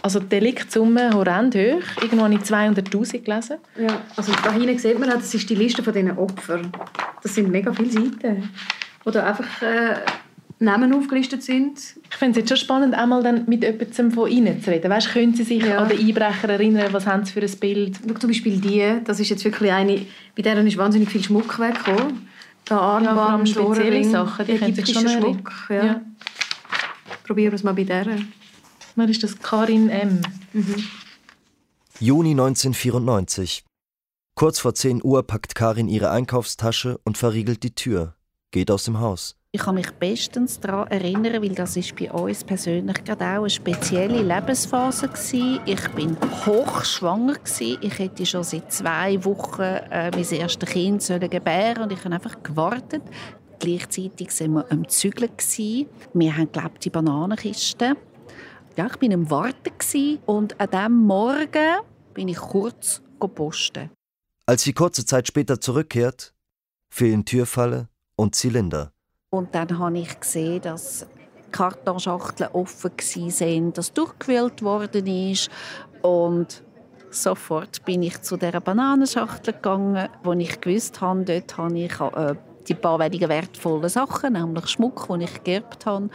also 0.00 0.20
die 0.20 0.28
Deliktsumme 0.28 1.12
horrend 1.12 1.54
hoch. 1.54 2.02
Irgendwo 2.02 2.24
habe 2.24 2.34
ich 2.34 2.40
200'000 2.40 3.18
gelesen. 3.18 3.58
Ja, 3.78 4.00
also 4.16 4.32
da 4.42 4.52
hinten 4.52 4.78
sieht 4.78 4.98
man, 4.98 5.10
das 5.10 5.34
ist 5.34 5.50
die 5.50 5.54
Liste 5.54 5.82
von 5.82 5.92
diesen 5.92 6.16
Opfern. 6.16 6.72
Das 7.22 7.34
sind 7.34 7.50
mega 7.50 7.74
viele 7.74 7.90
Seiten. 7.90 8.48
Oder 9.04 9.26
einfach... 9.26 9.60
Äh 9.60 9.96
Namen 10.58 10.94
aufgelistet 10.94 11.42
sind. 11.42 11.78
Ich 12.10 12.16
finde 12.16 12.32
es 12.32 12.36
jetzt 12.38 12.48
schon 12.48 12.56
spannend, 12.56 12.94
einmal 12.94 13.22
dann 13.22 13.44
mit 13.46 13.62
jemandem 13.62 14.12
von 14.12 14.30
Ihnen 14.30 14.62
zu 14.62 14.70
reden. 14.70 14.90
Weißt, 14.90 15.12
können 15.12 15.34
Sie 15.34 15.42
sich 15.42 15.64
ja. 15.64 15.78
an 15.78 15.88
den 15.88 15.98
Einbrecher 15.98 16.48
erinnern? 16.48 16.92
Was 16.92 17.06
haben 17.06 17.24
Sie 17.24 17.32
für 17.32 17.42
ein 17.42 17.58
Bild? 17.58 17.98
Schau, 18.06 18.14
zum 18.14 18.30
Beispiel 18.30 18.60
die, 18.60 19.00
das 19.04 19.20
ist 19.20 19.30
jetzt 19.30 19.44
wirklich 19.44 19.72
eine, 19.72 20.06
bei 20.36 20.42
der 20.42 20.56
ist 20.64 20.76
wahnsinnig 20.76 21.10
viel 21.10 21.22
Schmuck 21.22 21.58
weggekommen. 21.58 22.28
Der 22.68 22.80
Armband, 22.80 23.48
ja, 23.48 23.54
spezielle 23.54 24.04
Sachen, 24.04 24.46
die 24.46 24.52
ägyptischer 24.52 25.08
Schmuck. 25.08 25.52
Ja. 25.68 25.84
ja. 25.84 26.00
Probieren 27.26 27.52
wir 27.52 27.56
es 27.56 27.62
mal 27.62 27.74
bei 27.74 27.84
der. 27.84 28.06
Wer 28.96 29.08
ist 29.08 29.22
das? 29.22 29.38
Karin 29.38 29.90
M. 29.90 30.22
Mhm. 30.52 30.74
Juni 32.00 32.30
1994. 32.30 33.64
Kurz 34.34 34.58
vor 34.58 34.74
10 34.74 35.02
Uhr 35.04 35.26
packt 35.26 35.54
Karin 35.54 35.88
ihre 35.88 36.10
Einkaufstasche 36.10 36.98
und 37.04 37.18
verriegelt 37.18 37.62
die 37.62 37.74
Tür, 37.74 38.14
geht 38.50 38.70
aus 38.70 38.84
dem 38.84 38.98
Haus. 38.98 39.36
Ich 39.54 39.60
kann 39.60 39.76
mich 39.76 39.92
bestens 39.92 40.58
daran 40.58 40.88
erinnern, 40.88 41.40
weil 41.40 41.54
das 41.54 41.76
ist 41.76 41.94
bei 41.94 42.10
uns 42.10 42.42
persönlich 42.42 43.04
gerade 43.04 43.24
auch 43.24 43.42
eine 43.42 43.50
spezielle 43.50 44.20
Lebensphase 44.20 45.08
war. 45.08 45.60
Ich 45.64 45.88
bin 45.90 46.16
hochschwanger 46.44 47.36
Ich 47.80 47.98
hätte 48.00 48.26
schon 48.26 48.42
seit 48.42 48.72
zwei 48.72 49.24
Wochen 49.24 49.62
äh, 49.62 50.10
mein 50.10 50.28
erstes 50.28 50.68
Kind 50.68 51.02
sollen 51.04 51.30
gebären 51.30 51.84
und 51.84 51.92
ich 51.92 52.04
habe 52.04 52.16
einfach 52.16 52.42
gewartet. 52.42 53.02
Gleichzeitig 53.60 54.40
waren 54.40 54.54
wir 54.54 54.72
am 54.72 54.88
Zügeln. 54.88 55.30
Wir 56.14 56.36
haben 56.36 56.50
die 56.82 56.90
Bananenkiste. 56.90 57.96
Ja, 58.76 58.86
ich 58.86 59.00
war 59.00 59.14
am 59.14 59.30
Warten 59.30 60.18
und 60.26 60.60
an 60.60 60.68
diesem 60.68 61.06
Morgen 61.06 61.76
bin 62.12 62.26
ich 62.26 62.38
kurz 62.38 63.02
posten. 63.20 63.88
Als 64.46 64.64
sie 64.64 64.72
kurze 64.72 65.06
Zeit 65.06 65.28
später 65.28 65.60
zurückkehrt, 65.60 66.34
fehlen 66.90 67.24
Türfalle 67.24 67.88
und 68.16 68.34
Zylinder. 68.34 68.93
Und 69.34 69.52
dann 69.52 69.80
habe 69.80 69.98
ich 69.98 70.20
gesehen, 70.20 70.62
dass 70.62 71.06
Kartonschachteln 71.50 72.50
offen 72.52 72.92
waren, 72.92 73.72
dass 73.72 73.92
durchgewählt 73.92 74.62
worden 74.62 75.06
ist. 75.08 75.50
Und 76.02 76.62
sofort 77.10 77.84
bin 77.84 78.04
ich 78.04 78.22
zu 78.22 78.36
dieser 78.36 78.60
Bananenschachtel 78.60 79.54
gegangen, 79.54 80.08
wo 80.22 80.34
ich 80.34 80.60
gewusst 80.60 81.00
habe, 81.00 81.24
dort 81.24 81.56
habe 81.58 81.78
ich 81.78 82.00
äh, 82.00 82.36
die 82.68 82.74
paar 82.74 83.00
wenigen 83.00 83.28
wertvollen 83.28 83.88
Sachen, 83.88 84.34
nämlich 84.34 84.68
Schmuck, 84.68 85.08
den 85.08 85.22
ich 85.22 85.42
geerbt 85.42 85.84
habe. 85.84 86.10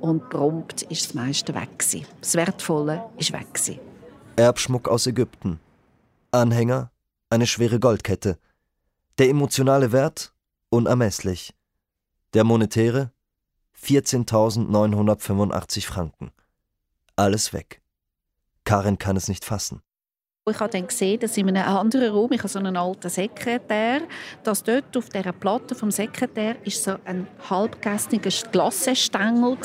Und 0.00 0.30
prompt 0.30 0.82
ist 0.84 1.04
das 1.04 1.14
meiste 1.14 1.54
weg. 1.54 1.84
Das 2.22 2.34
Wertvolle 2.34 3.04
ist 3.18 3.34
weg. 3.34 3.80
Erbschmuck 4.36 4.88
aus 4.88 5.06
Ägypten. 5.06 5.60
Anhänger, 6.30 6.90
eine 7.28 7.46
schwere 7.46 7.78
Goldkette. 7.78 8.38
Der 9.18 9.28
emotionale 9.28 9.92
Wert 9.92 10.32
unermesslich. 10.70 11.52
Der 12.34 12.44
monetäre 12.44 13.10
14.985 13.78 15.84
Franken. 15.84 16.30
Alles 17.14 17.52
weg. 17.52 17.82
Karin 18.64 18.96
kann 18.96 19.16
es 19.16 19.28
nicht 19.28 19.44
fassen. 19.44 19.82
Ich 20.48 20.58
habe 20.58 20.70
dann 20.70 20.86
gesehen, 20.86 21.20
dass 21.20 21.36
in 21.36 21.50
einem 21.50 21.68
anderen 21.68 22.10
Raum, 22.10 22.32
ich 22.32 22.38
habe 22.38 22.48
so 22.48 22.58
einen 22.58 22.78
alten 22.78 23.10
Sekretär, 23.10 24.00
dass 24.44 24.62
dort 24.62 24.96
auf 24.96 25.10
dieser 25.10 25.32
Platte 25.32 25.74
vom 25.74 25.90
Sekretär 25.90 26.56
ist 26.64 26.82
so 26.82 26.96
ein 27.04 27.28
halbgästiger 27.50 28.30
Glassestängel 28.50 29.58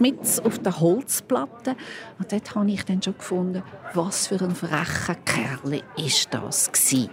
mitten 0.00 0.44
auf 0.44 0.58
der 0.58 0.80
Holzplatte. 0.80 1.76
Und 2.18 2.32
dort 2.32 2.54
habe 2.56 2.72
ich 2.72 2.84
dann 2.84 3.00
schon 3.00 3.16
gefunden, 3.16 3.62
was 3.94 4.26
für 4.26 4.42
ein 4.42 4.56
frecher 4.56 5.14
Kerl 5.14 5.80
ist 5.96 6.34
das 6.34 6.72
gewesen. 6.72 7.10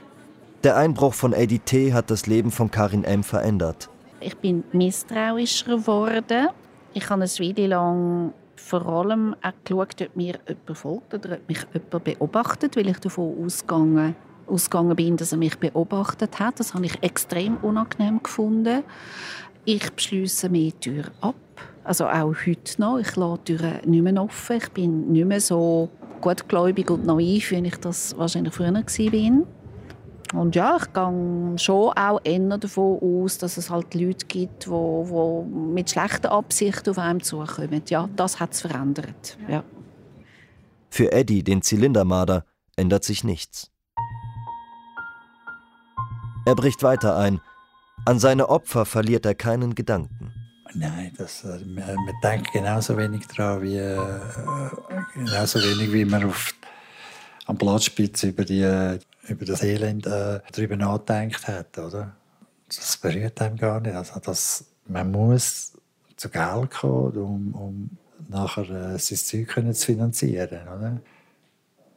Der 0.63 0.75
Einbruch 0.75 1.13
von 1.13 1.33
Eddie 1.33 1.59
T. 1.59 1.93
hat 1.93 2.09
das 2.09 2.25
Leben 2.25 2.49
von 2.49 2.71
Karin 2.71 3.03
M. 3.03 3.23
verändert. 3.23 3.91
Ich 4.19 4.35
bin 4.37 4.63
misstrauischer 4.71 5.77
geworden. 5.77 6.49
Ich 6.93 7.09
habe 7.09 7.23
eine 7.23 7.31
Weile 7.31 7.67
lang 7.67 8.33
vor 8.55 8.85
allem 8.87 9.35
auch 9.41 9.51
geschaut, 9.63 10.01
ob 10.01 10.15
mir 10.15 10.39
jemand 10.47 10.77
folgt 10.77 11.13
oder 11.13 11.33
ob 11.33 11.47
mich 11.47 11.59
jemand 11.73 12.03
beobachtet, 12.03 12.75
weil 12.75 12.89
ich 12.89 12.99
davon 12.99 13.45
ausgegangen, 13.45 14.15
ausgegangen 14.47 14.95
bin, 14.95 15.17
dass 15.17 15.31
er 15.31 15.37
mich 15.37 15.57
beobachtet 15.57 16.39
hat. 16.39 16.59
Das 16.59 16.73
habe 16.73 16.85
ich 16.85 17.03
extrem 17.03 17.57
unangenehm 17.57 18.21
gefunden. 18.23 18.83
Ich 19.65 19.91
beschließe 19.91 20.49
mehr 20.49 20.71
die 20.71 20.79
Tür 20.79 21.03
ab. 21.21 21.35
Also 21.83 22.07
auch 22.07 22.33
heute 22.45 22.81
noch. 22.81 22.97
Ich 22.97 23.15
lasse 23.15 23.41
die 23.47 23.57
Tür 23.57 23.81
nicht 23.85 24.03
mehr 24.03 24.21
offen. 24.21 24.57
Ich 24.57 24.69
bin 24.71 25.11
nicht 25.11 25.27
mehr 25.27 25.41
so 25.41 25.89
gutgläubig 26.21 26.89
und 26.89 27.05
naiv, 27.05 27.51
wie 27.51 27.67
ich 27.67 27.77
das 27.77 28.17
wahrscheinlich 28.17 28.53
früher 28.53 28.73
war. 28.73 29.47
Und 30.33 30.55
ja, 30.55 30.77
ich 30.77 30.93
gehe 30.93 31.57
schon 31.57 31.91
auch 31.93 32.19
eher 32.23 32.57
davon 32.57 32.99
aus, 33.01 33.37
dass 33.37 33.57
es 33.57 33.69
halt 33.69 33.93
Leute 33.93 34.25
gibt, 34.25 34.65
die, 34.65 34.69
die 34.69 35.73
mit 35.73 35.89
schlechten 35.89 36.27
Absichten 36.27 36.89
auf 36.89 36.97
einem 36.97 37.23
zukommen. 37.23 37.81
Ja, 37.87 38.09
das 38.15 38.39
hat 38.39 38.53
es 38.53 38.61
verändert. 38.61 39.37
Ja. 39.47 39.63
Für 40.89 41.11
Eddie, 41.11 41.43
den 41.43 41.61
Zylindermarder, 41.61 42.45
ändert 42.75 43.03
sich 43.03 43.23
nichts. 43.23 43.71
Er 46.45 46.55
bricht 46.55 46.83
weiter 46.83 47.17
ein. 47.17 47.41
An 48.05 48.19
seine 48.19 48.49
Opfer 48.49 48.85
verliert 48.85 49.25
er 49.25 49.35
keinen 49.35 49.75
Gedanken. 49.75 50.33
Nein, 50.73 51.13
das, 51.17 51.43
äh, 51.43 51.59
man 51.65 51.97
denkt 52.23 52.51
genauso 52.51 52.97
wenig 52.97 53.27
daran, 53.27 53.61
wie, 53.61 53.77
äh, 53.77 53.97
genauso 55.13 55.59
wenig, 55.59 55.91
wie 55.91 56.05
man 56.05 56.25
auf, 56.25 56.53
am 57.45 57.57
Platzspitze 57.57 58.27
über 58.29 58.45
die 58.45 58.63
über 59.27 59.45
das 59.45 59.63
Elend 59.63 60.05
äh, 60.05 60.39
darüber 60.51 60.75
nachgedacht 60.75 61.47
hat, 61.47 61.77
oder? 61.77 62.15
Das 62.67 62.97
berührt 62.97 63.41
einem 63.41 63.57
gar 63.57 63.79
nicht. 63.79 63.95
Also 63.95 64.19
das, 64.19 64.65
man 64.87 65.11
muss 65.11 65.73
zu 66.17 66.29
Geld 66.29 66.71
kommen, 66.71 67.17
um, 67.17 67.53
um 67.53 67.89
nachher 68.29 68.69
äh, 68.69 68.97
sein 68.97 69.17
Zeug 69.17 69.47
können 69.47 69.73
zu 69.73 69.85
finanzieren, 69.85 70.61
oder? 70.67 70.99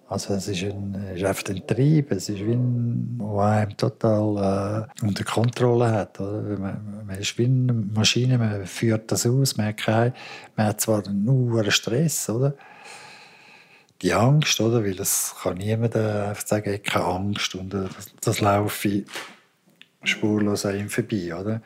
Also 0.09 0.35
es 0.35 0.49
ist, 0.49 0.65
ein, 0.65 0.95
ist 1.15 1.25
einfach 1.25 1.45
ein 1.51 1.65
Trieb, 1.69 2.11
es 2.11 2.29
ist 2.29 2.41
wie 2.41 2.53
ein, 2.53 3.17
der 3.21 3.43
einem 3.43 3.77
total 3.77 4.89
äh, 5.01 5.07
unter 5.07 5.23
Kontrolle 5.23 5.89
hat. 5.89 6.19
Oder? 6.19 6.59
Man, 6.59 7.05
man, 7.07 7.17
ist 7.17 7.39
wie 7.39 7.45
eine 7.45 7.73
Maschine, 7.73 8.37
man 8.37 8.67
führt 8.67 9.13
das 9.13 9.25
aus, 9.25 9.57
man 9.57 9.67
hat, 9.67 9.77
kein, 9.77 10.13
man 10.57 10.67
hat 10.67 10.81
zwar 10.81 11.09
nur 11.09 11.71
Stress, 11.71 12.29
oder? 12.29 12.55
Die 14.03 14.13
Angst, 14.15 14.61
oder? 14.61 14.85
Weil 14.85 14.99
es 14.99 15.35
kann 15.43 15.59
niemand 15.59 15.95
äh, 15.95 16.29
einfach 16.29 16.47
sagen, 16.47 16.71
ich 16.71 16.79
habe 16.79 16.91
keine 16.91 17.05
Angst 17.05 17.55
und 17.55 17.75
äh, 17.75 17.89
das, 17.95 18.15
das 18.21 18.41
laufe 18.41 19.05
spurlos 20.03 20.65
an 20.65 20.79
ihm 20.79 20.89
vorbei, 20.89 21.35
oder? 21.35 21.63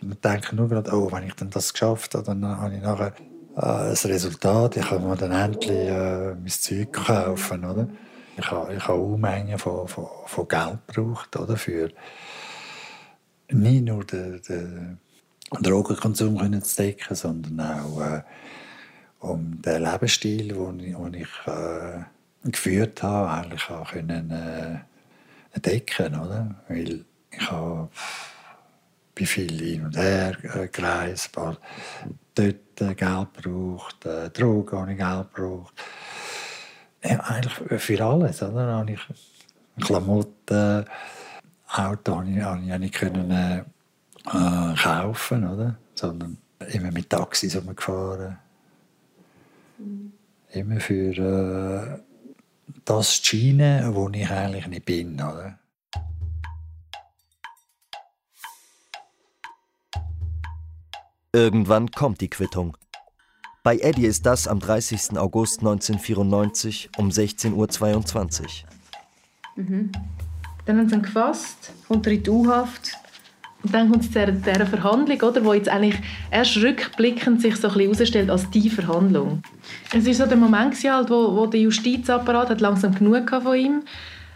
Man 0.00 0.20
denkt 0.22 0.52
nur 0.52 0.68
gerade, 0.68 0.92
oh, 0.92 1.10
wenn 1.12 1.26
ich 1.26 1.34
dann 1.34 1.50
das 1.50 1.72
geschafft 1.72 2.14
habe, 2.14 2.24
dann 2.24 2.44
habe 2.44 2.74
ich 2.74 2.82
nachher 2.82 3.14
äh, 3.56 3.90
ein 3.90 4.10
Resultat, 4.10 4.76
ich 4.76 4.88
kann 4.88 5.06
mir 5.06 5.16
dann 5.16 5.32
endlich 5.32 5.70
äh, 5.70 6.34
mein 6.34 6.48
Zeug 6.48 6.92
kaufen, 6.92 7.64
oder? 7.64 7.88
Ich 8.36 8.50
habe, 8.50 8.74
ich 8.74 8.86
habe 8.86 9.00
Unmengen 9.00 9.58
von, 9.58 9.88
von, 9.88 10.06
von 10.26 10.48
Geld 10.48 10.78
gebraucht, 10.86 11.36
oder? 11.36 11.56
Für 11.56 11.90
nicht 13.50 13.84
nur 13.84 14.04
den, 14.04 14.40
den 14.42 14.98
Drogenkonsum 15.50 16.62
zu 16.62 16.76
decken, 16.76 17.14
sondern 17.16 17.60
auch 17.60 18.00
äh, 18.00 18.22
um 19.20 19.60
den 19.62 19.82
Lebensstil, 19.82 20.48
den 20.48 20.80
ich, 20.80 20.96
den 20.96 21.14
ich 21.14 21.46
äh, 21.46 22.04
geführt 22.50 23.02
habe, 23.02 23.30
eigentlich 23.30 23.70
auch 23.70 23.90
können, 23.90 24.30
äh, 24.30 25.60
decken 25.60 26.14
oder? 26.14 26.54
Weil 26.68 27.04
ich 27.30 27.50
habe 27.50 27.88
bei 29.18 29.26
viel 29.26 29.58
hin 29.58 29.86
und 29.86 29.96
her 29.96 30.36
äh, 30.54 30.68
gereist, 30.68 31.30
dort 31.34 31.60
äh, 32.36 32.94
Geld 32.94 32.96
gebraucht, 33.34 34.06
äh, 34.06 34.30
Drogen 34.30 34.78
habe 34.78 34.92
ich 34.92 34.98
Geld 34.98 35.34
gebraucht. 35.34 35.74
Ja, 37.02 37.20
eigentlich 37.20 37.82
für 37.82 38.04
alles. 38.04 38.42
Oder? 38.42 38.66
Habe 38.66 38.92
ich 38.92 39.00
Klamotten, 39.84 40.84
Auto 41.68 42.16
habe 42.16 42.30
ich, 42.30 42.40
habe 42.40 42.60
ich 42.60 42.78
nicht 42.78 42.94
können, 42.94 43.30
äh, 43.30 43.64
kaufen, 44.24 45.48
oder? 45.48 45.76
sondern 45.94 46.38
immer 46.72 46.92
mit 46.92 47.10
Taxis 47.10 47.56
umgefahren 47.56 48.38
Immer 50.50 50.80
für 50.80 51.98
äh, 51.98 52.02
das 52.84 53.16
Schiene, 53.16 53.90
wo 53.92 54.08
ich 54.08 54.30
eigentlich 54.30 54.66
nicht 54.66 54.84
bin. 54.84 55.14
Oder? 55.14 55.58
Irgendwann 61.32 61.90
kommt 61.90 62.20
die 62.20 62.28
Quittung. 62.28 62.76
Bei 63.62 63.76
Eddie 63.78 64.06
ist 64.06 64.24
das 64.24 64.48
am 64.48 64.60
30. 64.60 65.18
August 65.18 65.58
1994 65.58 66.90
um 66.96 67.10
16.22 67.10 68.42
Uhr. 68.42 69.62
Mhm. 69.62 69.92
Dann 70.64 70.78
haben 70.78 70.88
sie 70.88 70.94
ihn 70.94 71.02
gefasst, 71.02 71.72
unter 71.88 72.10
in 72.10 72.22
die 72.22 72.30
U-Haft 72.30 72.92
und 73.62 73.74
dann 73.74 73.90
kommt 73.90 74.04
es 74.04 74.12
zu 74.12 74.24
dieser 74.24 74.66
Verhandlung, 74.66 75.20
oder, 75.20 75.44
wo 75.44 75.52
jetzt 75.52 75.68
eigentlich 75.68 75.96
erst 76.30 76.56
rückblickend 76.58 77.42
sich 77.42 77.56
so 77.56 77.68
ein 77.68 77.74
bisschen 77.74 77.92
herausstellt 77.94 78.30
als 78.30 78.48
die 78.50 78.70
Verhandlung. 78.70 79.42
Es 79.92 80.06
war 80.06 80.14
so 80.14 80.26
der 80.26 80.36
Moment, 80.36 80.74
halt, 80.84 81.10
wo, 81.10 81.34
wo 81.34 81.46
der 81.46 81.60
Justizapparat 81.60 82.50
hat 82.50 82.60
langsam 82.60 82.94
genug 82.94 83.30
von 83.30 83.56
ihm 83.56 83.82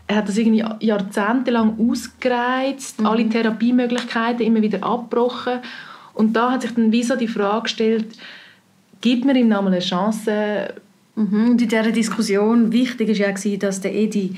er 0.07 0.17
hat 0.17 0.29
das 0.29 0.37
irgendwie 0.37 0.65
jahrzehntelang 0.81 1.79
ausgereizt, 1.79 3.01
mhm. 3.01 3.07
alle 3.07 3.29
Therapiemöglichkeiten 3.29 4.45
immer 4.45 4.63
wieder 4.63 4.85
abgebrochen. 4.85 5.61
Und 6.15 6.35
da 6.35 6.53
hat 6.53 6.63
sich 6.63 6.75
dann 6.75 6.93
wie 6.93 7.03
so 7.03 7.17
die 7.17 7.29
Frage 7.29 7.63
gestellt, 7.63 8.07
gibt 9.01 9.25
man 9.25 9.37
ihm 9.37 9.49
noch 9.49 9.65
eine 9.65 9.79
Chance, 9.79 10.75
Mhm. 11.15 11.51
Und 11.51 11.63
in 11.63 11.69
dieser 11.69 11.93
Diskussion 11.93 12.73
wichtig 12.73 13.09
war 13.09 13.37
ja, 13.39 13.57
dass 13.59 13.81
der 13.81 13.95
Edi 13.95 14.35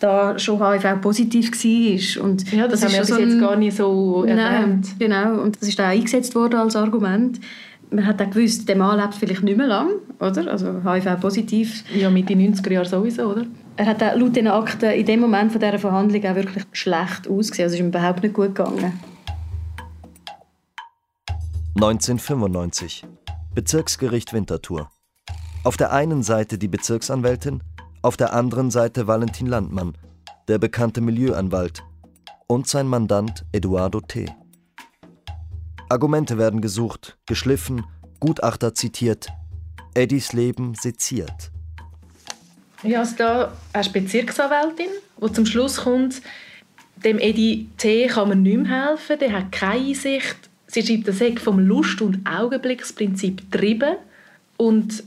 da 0.00 0.38
schon 0.38 0.58
HIV-positiv 0.58 1.52
war. 1.52 2.24
Und 2.24 2.52
ja, 2.52 2.66
das, 2.66 2.80
das 2.80 2.84
haben 2.84 2.92
wir 2.92 3.00
bis 3.00 3.08
so 3.08 3.18
jetzt 3.18 3.40
gar 3.40 3.56
nicht 3.56 3.76
so 3.76 4.24
erwähnt. 4.24 4.88
genau, 4.98 5.40
und 5.40 5.60
das 5.60 5.68
ist 5.68 5.80
auch 5.80 5.84
eingesetzt 5.84 6.34
worden 6.34 6.56
als 6.56 6.74
Argument. 6.74 7.40
Man 7.90 8.04
hat 8.04 8.20
auch 8.20 8.28
gewusst, 8.28 8.68
der 8.68 8.76
Mann 8.76 8.98
lebt 8.98 9.14
vielleicht 9.14 9.44
nicht 9.44 9.56
mehr 9.56 9.68
lang, 9.68 9.90
oder? 10.18 10.50
Also 10.50 10.82
HIV-positiv. 10.84 11.84
Ja, 11.94 12.10
mit 12.10 12.28
den 12.28 12.54
90er 12.54 12.72
Jahren 12.72 12.88
sowieso, 12.88 13.30
oder? 13.30 13.46
Er 13.76 13.86
hat 13.86 14.02
auch 14.02 14.16
laut 14.16 14.34
den 14.34 14.48
Akten 14.48 14.90
in 14.90 15.06
dem 15.06 15.20
Moment 15.20 15.52
von 15.52 15.60
dieser 15.60 15.78
Verhandlung 15.78 16.24
auch 16.24 16.34
wirklich 16.34 16.64
schlecht 16.72 17.28
ausgesehen. 17.28 17.66
Also 17.66 17.74
es 17.74 17.74
ist 17.74 17.80
ihm 17.80 17.88
überhaupt 17.88 18.22
nicht 18.22 18.34
gut 18.34 18.54
gegangen. 18.54 18.98
1995. 21.76 23.04
Bezirksgericht 23.54 24.32
Winterthur. 24.32 24.90
Auf 25.66 25.76
der 25.76 25.92
einen 25.92 26.22
Seite 26.22 26.58
die 26.58 26.68
Bezirksanwältin, 26.68 27.60
auf 28.00 28.16
der 28.16 28.32
anderen 28.32 28.70
Seite 28.70 29.08
Valentin 29.08 29.48
Landmann, 29.48 29.98
der 30.46 30.58
bekannte 30.58 31.00
Milieuanwalt, 31.00 31.82
und 32.46 32.68
sein 32.68 32.86
Mandant 32.86 33.44
Eduardo 33.50 34.00
T. 34.00 34.32
Argumente 35.88 36.38
werden 36.38 36.60
gesucht, 36.60 37.18
geschliffen, 37.26 37.84
Gutachter 38.20 38.74
zitiert, 38.74 39.26
Eddies 39.94 40.32
Leben 40.32 40.76
seziert. 40.76 41.50
Ja, 42.84 43.00
also 43.00 43.16
da 43.16 43.52
eine 43.72 43.90
Bezirksanwältin, 43.90 44.90
die 45.20 45.32
zum 45.32 45.46
Schluss 45.46 45.78
kommt, 45.78 46.22
dem 47.04 47.18
Eddie 47.18 47.68
T. 47.76 48.06
kann 48.06 48.28
man 48.28 48.42
nicht 48.42 48.58
mehr 48.58 48.90
helfen, 48.90 49.18
der 49.18 49.32
hat 49.32 49.50
keine 49.50 49.84
Einsicht. 49.86 50.48
Sie 50.68 50.86
schreibt, 50.86 51.08
das 51.08 51.18
sei 51.18 51.34
vom 51.34 51.58
Lust- 51.58 52.02
und 52.02 52.24
Augenblicksprinzip 52.24 53.50
getrieben 53.50 53.96
und 54.58 55.02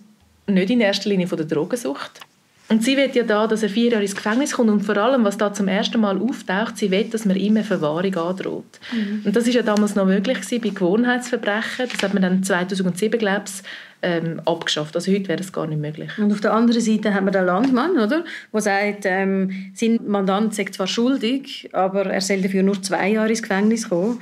nicht 0.54 0.70
in 0.70 0.82
erster 0.82 1.10
Linie 1.10 1.28
von 1.28 1.38
der 1.38 1.48
Drogensucht. 1.48 2.22
Und 2.70 2.84
sie 2.84 2.98
will 2.98 3.10
ja 3.14 3.24
da, 3.24 3.48
dass 3.48 3.64
er 3.64 3.70
vier 3.70 3.90
Jahre 3.90 4.04
ins 4.04 4.16
Gefängnis 4.16 4.52
kommt 4.52 4.70
und 4.70 4.82
vor 4.82 4.96
allem, 4.96 5.24
was 5.24 5.40
da 5.40 5.52
zum 5.52 5.68
ersten 5.68 6.00
Mal 6.00 6.22
auftaucht, 6.22 6.78
sie 6.78 6.92
will, 6.92 7.06
dass 7.06 7.26
man 7.26 7.36
ihm 7.36 7.58
eine 7.58 7.66
Verwahrung 7.66 8.16
androht. 8.16 8.80
Mhm. 8.92 9.24
Und 9.26 9.36
das 9.36 9.48
ist 9.48 9.56
ja 9.56 9.64
damals 9.64 9.96
noch 9.96 10.06
möglich 10.06 10.42
gewesen, 10.42 10.62
bei 10.62 10.70
Gewohnheitsverbrechen. 10.70 11.88
Das 11.92 12.04
hat 12.04 12.14
man 12.14 12.22
dann 12.22 12.44
2007, 12.44 13.18
glaube 13.18 13.46
ich, 13.48 13.64
ähm, 14.04 14.40
abgeschafft. 14.46 14.96
Also 14.96 15.12
heute 15.12 15.28
wäre 15.28 15.38
das 15.38 15.52
gar 15.52 15.66
nicht 15.66 15.82
möglich. 15.82 16.12
Und 16.20 16.32
auf 16.32 16.42
der 16.42 16.54
anderen 16.54 16.82
Seite 16.82 17.12
haben 17.12 17.26
wir 17.26 17.32
den 17.32 17.46
Landmann, 17.46 17.98
oder? 17.98 18.24
der 18.54 18.62
sagt, 18.62 19.06
ähm, 19.06 19.72
sein 19.74 20.00
Mandant 20.06 20.54
sei 20.54 20.66
zwar 20.66 20.88
schuldig, 20.88 21.70
aber 21.74 22.06
er 22.06 22.22
soll 22.22 22.42
dafür 22.42 22.62
nur 22.62 22.80
zwei 22.84 23.10
Jahre 23.10 23.30
ins 23.30 23.42
Gefängnis 23.42 23.90
kommen. 23.90 24.22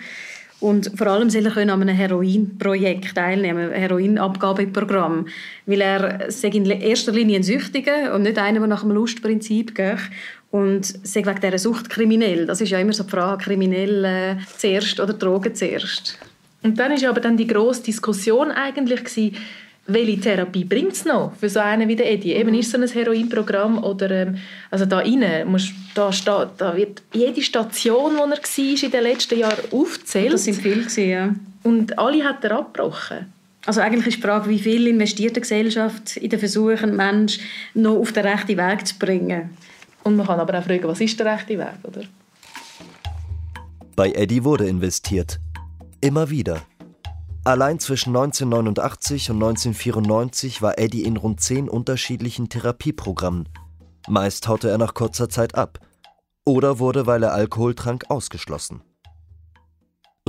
Und 0.60 0.91
vor 0.96 1.08
allem 1.08 1.30
soll 1.30 1.46
er 1.46 1.58
an 1.58 1.70
einem 1.70 1.89
Heroinprojekt 1.89 3.13
teilnehmen, 3.13 3.70
einem 3.70 3.74
Heroinabgabeprogramm. 3.74 5.28
Weil 5.67 5.82
er 5.82 6.32
sei 6.32 6.50
in 6.50 6.65
erster 6.65 7.12
Linie 7.12 7.38
ein 7.38 7.43
Süchtiger 7.43 8.15
und 8.15 8.24
nicht 8.24 8.39
einer, 8.39 8.60
der 8.60 8.67
nach 8.67 8.82
dem 8.82 8.91
Lustprinzip 8.91 9.76
geht. 9.76 10.00
Und 10.50 10.86
sei 10.86 11.26
wegen 11.26 11.39
dieser 11.41 11.60
Sucht 11.60 11.89
kriminell. 11.89 12.46
Das 12.48 12.62
ist 12.62 12.70
ja 12.70 12.80
immer 12.80 12.93
so 12.93 13.04
die 13.04 13.10
Frage, 13.10 13.43
kriminell 13.43 14.04
äh, 14.06 14.36
zuerst 14.58 15.00
oder 15.00 15.13
Drogen 15.13 15.54
zuerst. 15.54 16.17
Und 16.63 16.80
dann 16.80 16.91
ist 16.91 17.06
aber 17.06 17.22
dann 17.22 17.38
die 17.38 17.48
grosse 17.48 17.84
Diskussion 17.84 18.52
eigentlich 18.52 19.04
gewesen, 19.04 19.36
welche 19.88 20.19
Therapie 20.19 20.65
bringt 20.65 20.93
es 20.93 21.06
noch 21.06 21.34
für 21.36 21.50
so 21.50 21.60
einen 21.60 21.88
wie 21.88 21.95
der 21.95 22.12
Eddie? 22.12 22.34
Eben 22.34 22.54
ist 22.54 22.71
so 22.71 22.78
ein 22.78 22.88
Heroinprogramm 22.88 23.84
oder 23.84 24.12
ähm, 24.12 24.38
also 24.69 24.86
da 24.86 25.00
rein, 25.00 25.47
musst, 25.47 25.73
da, 25.95 26.12
steht, 26.12 26.50
da 26.58 26.76
wird 26.76 27.02
jede 27.13 27.41
Station, 27.41 28.17
wo 28.17 28.23
er 28.23 28.30
war 28.30 28.84
in 28.84 28.91
den 28.91 29.04
letzten 29.04 29.39
Jahren 29.39 29.71
aufgezählt. 29.71 30.34
Das 30.34 30.43
sind 30.43 30.56
viele 30.56 30.84
gewesen, 30.84 31.10
ja. 31.10 31.36
Und 31.63 31.97
alle 31.97 32.23
hat 32.23 32.43
er 32.43 32.60
abgebrochen. 32.60 33.34
Also 33.65 33.82
eigentlich 33.82 34.08
ist 34.08 34.17
die 34.17 34.21
Frage, 34.21 34.50
wie 34.50 34.60
viel 34.60 34.88
investiert 34.88 35.36
die 35.36 35.41
Gesellschaft 35.41 36.17
in 36.17 36.30
den 36.30 36.39
Versuch, 36.39 36.82
einen 36.82 36.95
Menschen 36.95 37.43
noch 37.73 37.97
auf 37.97 38.12
den 38.13 38.26
rechten 38.26 38.58
Weg 38.58 38.88
zu 38.88 38.97
bringen. 38.97 39.50
Und 40.04 40.15
man 40.15 40.26
kann 40.26 40.39
aber 40.39 40.58
auch 40.58 40.63
fragen, 40.63 40.88
was 40.88 41.02
ist 41.02 41.19
der 41.19 41.34
rechte 41.34 41.58
Weg, 41.58 41.76
oder? 41.84 42.04
Bei 43.95 44.12
Eddie 44.12 44.43
wurde 44.43 44.67
investiert. 44.67 45.39
Immer 46.00 46.30
wieder. 46.30 46.62
Allein 47.48 47.80
zwischen 47.80 48.10
1989 48.10 49.30
und 49.30 49.38
1994 49.38 50.62
war 50.62 50.78
Eddie 50.78 51.04
in 51.04 51.16
rund 51.16 51.40
zehn 51.40 51.70
unterschiedlichen 51.70 52.50
Therapieprogrammen. 52.50 53.48
Meist 54.10 54.50
haute 54.50 54.70
er 54.70 54.78
nach 54.78 54.94
kurzer 54.94 55.30
Zeit 55.30 55.56
ab 55.56 55.80
oder 56.46 56.80
wurde, 56.80 57.06
weil 57.06 57.24
er 57.24 57.32
Alkohol 57.32 57.74
trank, 57.74 58.04
ausgeschlossen. 58.10 58.82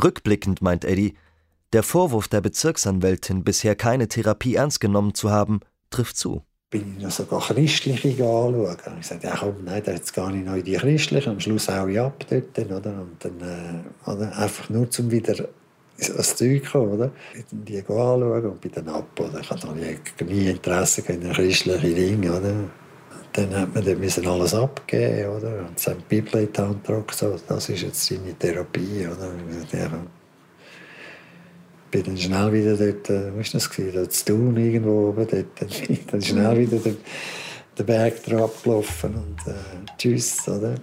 Rückblickend 0.00 0.62
meint 0.62 0.85
Eddie, 0.85 1.14
der 1.72 1.83
Vorwurf 1.83 2.28
der 2.28 2.40
Bezirksanwältin, 2.40 3.42
bisher 3.42 3.74
keine 3.74 4.07
Therapie 4.07 4.54
ernst 4.54 4.78
genommen 4.78 5.12
zu 5.12 5.33
haben, 5.33 5.59
trifft 5.90 6.16
zu. 6.16 6.44
Bin 6.70 6.98
ich 6.98 7.02
noch 7.02 7.11
sogar 7.11 7.40
Christliche 7.40 8.11
anschauen. 8.12 8.76
Ich 9.00 9.07
sagte, 9.09 9.26
ja, 9.26 9.37
komm, 9.37 9.64
nein, 9.64 9.83
da 9.85 9.90
jetzt 9.90 10.14
gar 10.14 10.31
nicht 10.31 10.46
in 10.46 10.62
die 10.62 10.76
Christlichen. 10.76 11.31
Am 11.31 11.40
Schluss 11.40 11.68
auch 11.68 11.88
ich 11.88 11.98
ab 11.98 12.24
dort, 12.31 12.57
oder? 12.70 13.00
Und 13.00 13.24
dann, 13.24 13.83
äh, 14.07 14.24
einfach 14.37 14.68
nur 14.70 14.88
zum 14.88 15.11
wieder 15.11 15.48
ans 16.00 16.37
Zeug 16.37 16.64
kommen, 16.70 16.92
oder? 16.92 17.11
Die 17.50 17.78
anschauen 17.78 18.44
und 18.46 18.61
bei 18.61 18.68
den 18.68 18.88
ab, 18.88 19.18
oder? 19.18 19.40
Ich 19.40 19.50
hatte 19.50 19.68
nie 20.24 20.48
Interesse 20.48 21.02
in 21.08 21.20
den 21.20 21.32
christlichen 21.32 21.94
Dingen, 21.94 22.30
oder? 22.30 22.54
Dann 23.32 23.54
hat 23.54 23.74
man 23.74 23.84
dann 23.84 24.00
müssen 24.00 24.26
alles 24.26 24.54
abgeben, 24.54 25.28
oder? 25.37 25.66
Und 25.68 25.78
seine 25.78 26.00
Bibel 26.08 26.40
in 26.40 26.52
die 26.52 26.61
Hand 26.61 26.87
so, 27.12 27.37
das 27.46 27.68
ist 27.68 27.82
jetzt 27.82 28.06
seine 28.06 28.34
Therapie, 28.38 29.06
oder? 29.06 29.32
Ich 31.84 31.90
bin 31.90 32.02
dann 32.04 32.18
schnell 32.18 32.52
wieder 32.52 32.76
dort, 32.76 33.11
äh, 33.11 33.37
was 33.37 33.50
das 33.50 33.70
gewesen, 33.70 33.94
dort 33.96 34.12
zu 34.12 34.24
tun, 34.26 34.56
irgendwo 34.56 35.08
oben, 35.08 35.26
dort, 35.26 35.46
dann, 35.58 35.68
dann 36.11 36.22
schnell 36.22 36.58
wieder 36.58 36.78
den, 36.78 36.98
den 37.78 37.87
Berg 37.87 38.22
drauf 38.24 38.62
gelaufen 38.62 39.14
und 39.14 39.50
äh, 39.50 39.54
tschüss, 39.96 40.46
oder? 40.48 40.74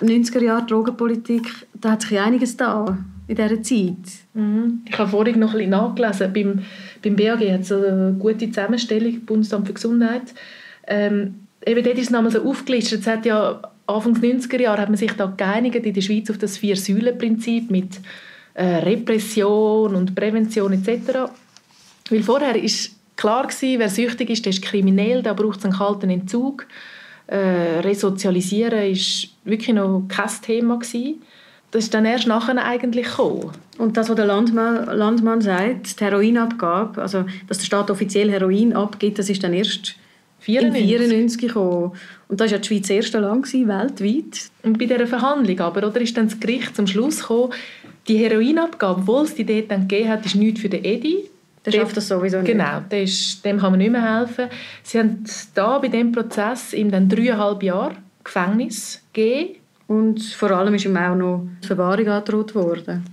90er 0.00 0.42
Jahre 0.42 0.66
Drogenpolitik, 0.66 1.46
da 1.74 1.92
hat 1.92 2.02
sich 2.02 2.18
einiges 2.18 2.56
da 2.56 2.98
in 3.26 3.36
dieser 3.36 3.62
Zeit. 3.62 3.96
Mhm. 4.34 4.82
Ich 4.88 4.98
habe 4.98 5.10
vorhin 5.10 5.38
noch 5.38 5.52
ein 5.52 5.58
bisschen 5.58 5.70
nachgelesen. 5.70 6.32
Beim, 6.32 6.62
beim 7.02 7.16
BAG 7.16 7.52
hat 7.52 7.60
es 7.60 7.72
eine 7.72 8.16
gute 8.18 8.50
Zusammenstellung, 8.50 9.20
Bundesamt 9.20 9.66
für 9.66 9.74
Gesundheit. 9.74 10.34
Ähm, 10.86 11.46
eben 11.66 11.84
dort 11.84 11.98
ist 11.98 12.06
es 12.06 12.10
nochmal 12.10 12.32
so 12.32 12.42
aufgelistet. 12.42 13.00
Es 13.00 13.06
hat 13.06 13.26
ja 13.26 13.60
Anfang 13.86 14.20
der 14.20 14.34
90er 14.34 14.60
Jahre 14.60 14.82
hat 14.82 14.88
man 14.88 14.98
sich 14.98 15.12
da 15.12 15.26
geeinigt 15.34 15.76
in 15.76 15.94
der 15.94 16.00
Schweiz 16.02 16.30
auf 16.30 16.38
das 16.38 16.58
Vier-Säulen-Prinzip 16.58 17.70
mit 17.70 18.00
äh, 18.54 18.64
Repression 18.64 19.94
und 19.94 20.14
Prävention 20.14 20.72
etc. 20.74 21.30
Weil 22.10 22.22
vorher 22.22 22.54
war 22.54 22.70
klar 23.16 23.46
gewesen, 23.46 23.78
wer 23.78 23.88
süchtig 23.88 24.30
ist, 24.30 24.44
der 24.44 24.50
ist 24.50 24.62
kriminell, 24.62 25.22
da 25.22 25.32
braucht 25.32 25.58
es 25.58 25.64
einen 25.64 25.74
kalten 25.74 26.10
Entzug. 26.10 26.66
Äh, 27.28 27.80
Resozialisieren 27.80 28.90
ist 28.90 29.28
wirklich 29.44 29.74
noch 29.74 30.04
kein 30.08 30.30
Thema 30.42 30.78
gewesen. 30.78 31.22
Das 31.70 31.84
ist 31.84 31.92
dann 31.92 32.06
erst 32.06 32.26
nachher 32.26 32.56
eigentlich 32.64 33.06
gekommen. 33.06 33.52
Und 33.76 33.98
das, 33.98 34.08
was 34.08 34.16
der 34.16 34.24
Landmann, 34.24 34.86
Landmann 34.86 35.42
sagt, 35.42 36.00
die 36.00 36.04
Heroinabgabe, 36.04 37.00
also 37.00 37.26
dass 37.46 37.58
der 37.58 37.66
Staat 37.66 37.90
offiziell 37.90 38.30
Heroin 38.30 38.72
abgibt, 38.72 39.18
das 39.18 39.28
ist 39.28 39.44
dann 39.44 39.52
erst 39.52 39.94
1994 40.46 41.38
gekommen. 41.38 41.92
Und 42.28 42.40
das 42.40 42.50
war 42.50 42.56
ja 42.56 42.62
die 42.62 42.68
Schweiz 42.68 42.82
das 42.82 42.90
erste 42.90 43.18
Land 43.18 43.44
gewesen, 43.44 43.68
weltweit. 43.68 44.50
Und 44.62 44.78
bei 44.78 44.86
dieser 44.86 45.06
Verhandlung 45.06 45.60
aber, 45.60 45.86
oder, 45.86 46.00
ist 46.00 46.16
dann 46.16 46.28
das 46.28 46.40
Gericht 46.40 46.74
zum 46.74 46.86
Schluss 46.86 47.20
gekommen, 47.20 47.52
die 48.08 48.16
Heroinabgabe, 48.16 49.02
obwohl 49.02 49.24
es 49.24 49.34
die 49.34 49.44
dort 49.44 49.70
dann 49.70 49.86
gegeben 49.86 50.08
hat, 50.08 50.24
ist 50.24 50.34
nichts 50.34 50.60
für 50.60 50.70
den 50.70 50.82
Edi. 50.82 51.28
Der 51.72 51.80
schafft 51.80 51.96
das 51.96 52.08
sowieso 52.08 52.38
nicht. 52.38 52.52
Genau, 52.52 52.82
ist, 52.90 53.44
dem 53.44 53.58
kann 53.58 53.72
man 53.72 53.78
nicht 53.78 53.90
mehr 53.90 54.18
helfen. 54.18 54.48
Sie 54.82 54.98
haben 54.98 55.24
da 55.54 55.78
bei 55.78 55.88
diesem 55.88 56.12
Prozess 56.12 56.72
ihm 56.72 56.90
dann 56.90 57.08
dreieinhalb 57.08 57.62
Jahre 57.62 57.96
Gefängnis 58.24 59.02
gegeben. 59.12 59.56
Und 59.86 60.22
vor 60.22 60.50
allem 60.50 60.74
ist 60.74 60.84
ihm 60.84 60.96
auch 60.96 61.14
noch 61.14 61.48
die 61.62 61.66
Verwahrung 61.66 62.08
angedroht 62.08 62.54
worden. 62.54 63.04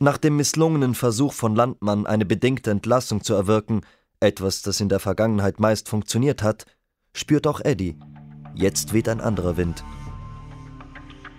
Nach 0.00 0.18
dem 0.18 0.36
misslungenen 0.36 0.94
Versuch 0.94 1.32
von 1.32 1.54
Landmann, 1.54 2.06
eine 2.06 2.24
bedingte 2.24 2.70
Entlassung 2.70 3.22
zu 3.22 3.34
erwirken, 3.34 3.82
etwas, 4.18 4.62
das 4.62 4.80
in 4.80 4.88
der 4.88 4.98
Vergangenheit 4.98 5.60
meist 5.60 5.88
funktioniert 5.88 6.42
hat, 6.42 6.66
spürt 7.12 7.46
auch 7.46 7.60
Eddie. 7.60 7.96
Jetzt 8.54 8.92
weht 8.92 9.08
ein 9.08 9.20
anderer 9.20 9.56
Wind. 9.56 9.84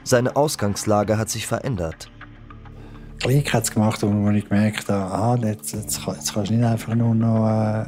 Seine 0.03 0.35
Ausgangslage 0.35 1.17
hat 1.17 1.29
sich 1.29 1.47
verändert. 1.47 2.09
Klick 3.25 3.55
hat 3.55 3.63
es 3.63 3.71
gemacht, 3.71 4.03
wo 4.03 4.29
ich 4.29 4.47
gemerkt 4.47 4.87
habe, 4.87 5.11
ah, 5.11 5.35
jetzt, 5.47 5.73
jetzt, 5.73 5.99
jetzt 6.05 6.33
kannst 6.35 6.51
du 6.51 6.53
nicht 6.53 6.63
einfach 6.63 6.93
nur 6.93 7.15
noch 7.15 7.47
äh, 7.47 7.85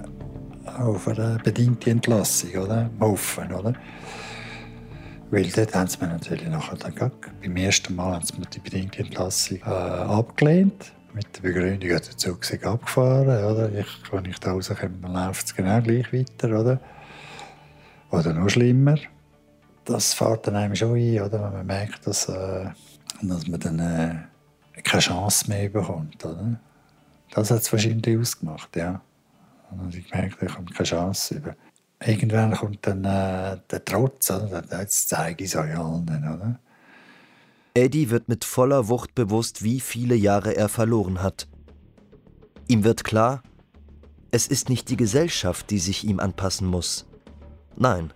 auf 0.81 1.07
eine 1.07 1.37
bedingte 1.43 1.91
Entlassung 1.91 2.49
oder? 2.55 2.89
hoffen. 2.99 3.53
Oder? 3.53 3.73
Weil 5.29 5.43
dort 5.43 5.75
haben 5.75 5.85
sie 5.85 5.99
mir 6.01 6.07
natürlich 6.07 6.47
nachher 6.47 6.77
dann 6.77 7.11
beim 7.39 7.55
ersten 7.55 7.95
Mal 7.95 8.15
haben 8.15 8.25
sie 8.25 8.35
mir 8.39 8.47
die 8.47 8.59
bedingte 8.59 9.03
Entlassung 9.03 9.59
äh, 9.59 9.69
abgelehnt. 9.69 10.91
Mit 11.13 11.27
der 11.35 11.41
Begründung, 11.43 11.89
dass 11.91 12.09
der 12.09 12.17
Zug 12.17 12.43
sei 12.43 12.59
abgefahren 12.63 13.27
oder? 13.27 13.71
Ich, 13.77 14.11
wenn 14.11 14.25
ich 14.25 14.39
da 14.39 14.53
rauskomme, 14.53 15.07
läuft 15.07 15.45
es 15.45 15.55
genau 15.55 15.79
gleich 15.81 16.11
weiter. 16.11 16.59
Oder, 16.59 16.79
oder 18.09 18.33
noch 18.33 18.49
schlimmer. 18.49 18.97
Das 19.85 20.15
fährt 20.15 20.47
dann 20.47 20.55
einem 20.55 20.75
schon 20.75 20.95
ein, 20.95 21.21
oder? 21.21 21.43
wenn 21.43 21.53
man 21.53 21.65
merkt, 21.67 22.07
dass, 22.07 22.27
äh, 22.27 22.71
dass 23.21 23.47
man 23.47 23.59
dann 23.59 23.79
äh, 23.79 24.15
keine 24.83 25.01
Chance 25.01 25.49
mehr 25.49 25.69
bekommt. 25.69 26.23
Oder? 26.23 26.59
Das 27.31 27.51
hat 27.51 27.61
es 27.61 27.71
wahrscheinlich 27.71 28.17
ausgemacht, 28.17 28.75
ja. 28.75 29.01
Und 29.71 29.93
ich 29.95 30.11
merke, 30.13 30.45
ich 30.45 30.53
habe 30.53 30.73
keine 30.73 30.87
Chance 30.87 31.35
über 31.35 31.55
irgendwann 32.05 32.53
kommt 32.53 32.85
dann 32.85 33.03
äh, 33.03 33.57
der 33.69 33.85
Trotz, 33.85 34.29
oder? 34.29 34.63
Jetzt 34.79 35.09
zeige 35.09 35.43
ich 35.43 35.51
es 35.51 35.55
euch 35.55 35.77
allen, 35.77 36.07
oder? 36.07 36.59
Eddie 37.73 38.09
wird 38.09 38.27
mit 38.27 38.43
voller 38.43 38.87
Wucht 38.87 39.13
bewusst, 39.15 39.63
wie 39.63 39.79
viele 39.79 40.15
Jahre 40.15 40.55
er 40.55 40.69
verloren 40.69 41.21
hat. 41.21 41.47
Ihm 42.67 42.83
wird 42.83 43.03
klar, 43.03 43.43
es 44.31 44.47
ist 44.47 44.69
nicht 44.69 44.89
die 44.89 44.97
Gesellschaft, 44.97 45.69
die 45.69 45.79
sich 45.79 46.03
ihm 46.03 46.19
anpassen 46.19 46.67
muss. 46.67 47.05
Nein. 47.75 48.11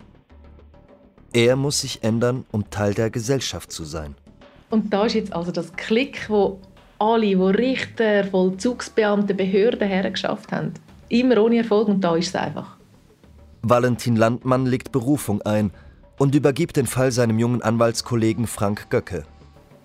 Er 1.32 1.56
muss 1.56 1.80
sich 1.80 2.02
ändern, 2.02 2.44
um 2.50 2.68
Teil 2.68 2.92
der 2.92 3.08
Gesellschaft 3.10 3.72
zu 3.72 3.84
sein. 3.84 4.14
Und 4.72 4.90
da 4.90 5.04
ist 5.04 5.12
jetzt 5.12 5.34
also 5.34 5.52
das 5.52 5.70
Klick, 5.74 6.30
wo 6.30 6.58
alle, 6.98 7.38
wo 7.38 7.48
Richter, 7.48 8.24
Vollzugsbeamte, 8.24 9.34
Behörden 9.34 9.86
hergeschafft 9.86 10.50
haben. 10.50 10.72
Immer 11.10 11.42
ohne 11.42 11.58
Erfolg 11.58 11.88
und 11.88 12.00
da 12.00 12.16
ist 12.16 12.28
es 12.28 12.34
einfach. 12.34 12.78
Valentin 13.60 14.16
Landmann 14.16 14.64
legt 14.64 14.90
Berufung 14.90 15.42
ein 15.42 15.72
und 16.18 16.34
übergibt 16.34 16.78
den 16.78 16.86
Fall 16.86 17.12
seinem 17.12 17.38
jungen 17.38 17.60
Anwaltskollegen 17.60 18.46
Frank 18.46 18.88
Göcke. 18.88 19.24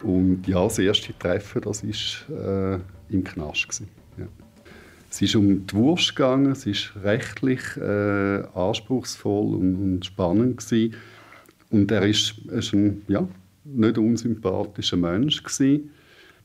Und 0.04 0.48
ja, 0.48 0.64
das 0.64 0.80
erste 0.80 1.12
Treffen, 1.20 1.64
das 1.64 1.84
war 1.84 2.76
äh, 2.76 2.80
im 3.10 3.26
Knast. 3.26 3.84
Ja. 4.18 4.26
Es 5.12 5.22
ist 5.22 5.36
um 5.36 5.68
die 5.68 5.76
Wurst 5.76 6.16
gegangen, 6.16 6.54
es 6.54 6.66
ist 6.66 6.94
rechtlich 7.04 7.60
äh, 7.76 8.42
anspruchsvoll 8.54 9.54
und, 9.54 9.76
und 9.76 10.06
spannend 10.06 10.66
gewesen. 10.66 10.96
Und 11.72 11.92
er 11.92 12.04
ist, 12.04 12.38
ist 12.52 12.72
ein 12.72 13.02
ja, 13.10 13.28
nicht 13.74 13.98
unsympathischer 13.98 14.98
Mensch 14.98 15.44
gewesen. 15.44 15.92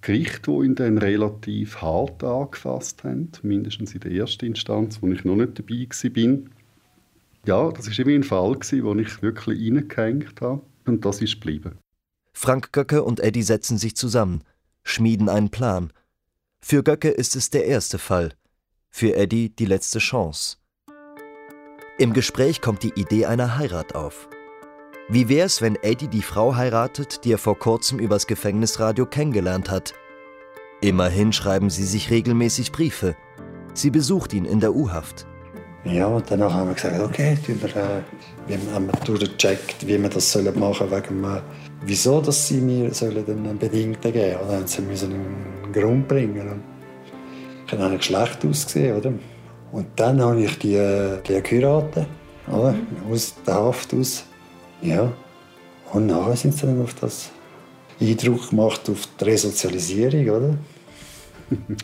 Gericht, 0.00 0.48
wo 0.48 0.62
ihn 0.62 0.74
dann 0.74 0.98
relativ 0.98 1.80
hart 1.80 2.24
angefasst 2.24 3.04
haben, 3.04 3.30
mindestens 3.42 3.94
in 3.94 4.00
der 4.00 4.12
ersten 4.12 4.46
Instanz, 4.46 5.00
wo 5.00 5.08
ich 5.08 5.24
noch 5.24 5.36
nicht 5.36 5.58
dabei 5.58 5.86
war 5.86 6.52
ja, 7.44 7.72
das 7.72 7.88
war 7.88 7.98
immer 7.98 8.14
ein 8.14 8.22
Fall, 8.22 8.54
wo 8.54 8.94
ich 8.94 9.22
wirklich 9.22 9.72
reingehängt 9.72 10.40
habe. 10.40 10.62
Und 10.84 11.04
das 11.04 11.20
ist 11.20 11.34
geblieben. 11.34 11.78
Frank 12.32 12.72
Göcke 12.72 13.02
und 13.02 13.20
Eddie 13.20 13.42
setzen 13.42 13.78
sich 13.78 13.96
zusammen, 13.96 14.42
schmieden 14.84 15.28
einen 15.28 15.50
Plan. 15.50 15.92
Für 16.60 16.82
Göcke 16.82 17.10
ist 17.10 17.36
es 17.36 17.50
der 17.50 17.66
erste 17.66 17.98
Fall, 17.98 18.32
für 18.90 19.14
Eddie 19.14 19.50
die 19.50 19.66
letzte 19.66 19.98
Chance. 19.98 20.56
Im 21.98 22.12
Gespräch 22.12 22.60
kommt 22.60 22.82
die 22.82 22.92
Idee 22.96 23.26
einer 23.26 23.58
Heirat 23.58 23.94
auf. 23.94 24.28
Wie 25.12 25.28
wär's, 25.28 25.60
wenn 25.60 25.76
Eddie 25.82 26.08
die 26.08 26.22
Frau 26.22 26.56
heiratet, 26.56 27.26
die 27.26 27.34
er 27.34 27.38
vor 27.38 27.58
kurzem 27.58 27.98
übers 27.98 28.26
Gefängnisradio 28.26 29.04
kennengelernt 29.04 29.70
hat? 29.70 29.92
Immerhin 30.80 31.34
schreiben 31.34 31.68
sie 31.68 31.84
sich 31.84 32.10
regelmäßig 32.10 32.72
Briefe. 32.72 33.14
Sie 33.74 33.90
besucht 33.90 34.32
ihn 34.32 34.46
in 34.46 34.58
der 34.58 34.74
U-Haft. 34.74 35.26
Ja, 35.84 36.06
und 36.06 36.30
danach 36.30 36.54
haben 36.54 36.68
wir 36.68 36.74
gesagt, 36.76 36.98
okay, 36.98 37.36
wir, 37.46 37.76
äh, 37.76 38.00
wir 38.46 38.58
haben 38.72 38.88
durchgecheckt, 39.04 39.86
wie 39.86 40.00
wir 40.00 40.08
das 40.08 40.32
sollen 40.32 40.58
machen 40.58 40.90
wegen 40.90 41.24
äh, 41.24 41.42
wieso 41.84 42.22
dass 42.22 42.48
sie 42.48 42.62
mir 42.62 42.94
sollen 42.94 43.22
einen 43.28 43.58
Bedingten 43.58 44.14
geben 44.14 44.38
sollen. 44.38 44.60
Oder 44.60 44.66
sie 44.66 44.80
müssen 44.80 45.12
einen 45.12 45.72
Grund 45.74 46.08
bringen. 46.08 46.40
Und 46.40 46.62
ich 47.66 47.72
habe 47.72 47.84
eigentlich 47.84 48.04
schlecht 48.04 48.46
ausgesehen, 48.46 48.96
oder? 48.96 49.12
Und 49.72 49.88
dann 49.94 50.22
habe 50.22 50.40
ich 50.40 50.58
die, 50.58 51.18
die 51.28 51.42
geheiratet, 51.42 52.06
oder? 52.48 52.74
aus 53.10 53.34
der 53.46 53.54
Haft 53.56 53.92
aus. 53.92 54.24
Ja. 54.82 55.12
Und 55.92 56.06
nachher 56.06 56.36
sind 56.36 56.54
sie 56.54 56.66
dann 56.66 56.82
auf 56.82 56.94
das 56.94 57.30
Eindruck 58.00 58.50
gemacht, 58.50 58.88
auf 58.90 59.08
die 59.20 59.24
Resozialisierung, 59.24 60.28
oder? 60.28 60.58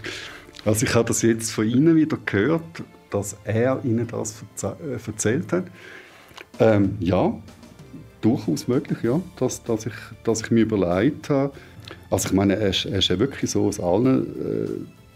Also 0.64 0.84
ich 0.84 0.94
habe 0.94 1.06
das 1.06 1.22
jetzt 1.22 1.52
von 1.52 1.66
Ihnen 1.66 1.96
wieder 1.96 2.18
gehört, 2.26 2.82
dass 3.11 3.37
er 3.44 3.80
Ihnen 3.84 4.06
das 4.08 4.44
äh, 4.62 4.98
erzählt 5.06 5.52
hat. 5.52 5.64
Ähm, 6.58 6.96
ja, 7.00 7.32
durchaus 8.20 8.66
möglich, 8.68 8.98
ja, 9.02 9.20
dass, 9.38 9.62
dass, 9.62 9.87
ich, 9.87 9.94
dass 10.24 10.42
ich 10.42 10.50
mir 10.50 10.62
überlegt 10.62 11.30
habe. 11.30 11.52
Also 12.11 12.28
ich 12.28 12.34
meine, 12.34 12.56
er 12.56 12.70
ist, 12.70 12.84
er 12.87 12.98
ist 12.98 13.08
ja 13.08 13.18
wirklich 13.18 13.50
so 13.50 13.66
aus 13.66 13.80
allen 13.80 14.26
äh, 14.26 14.68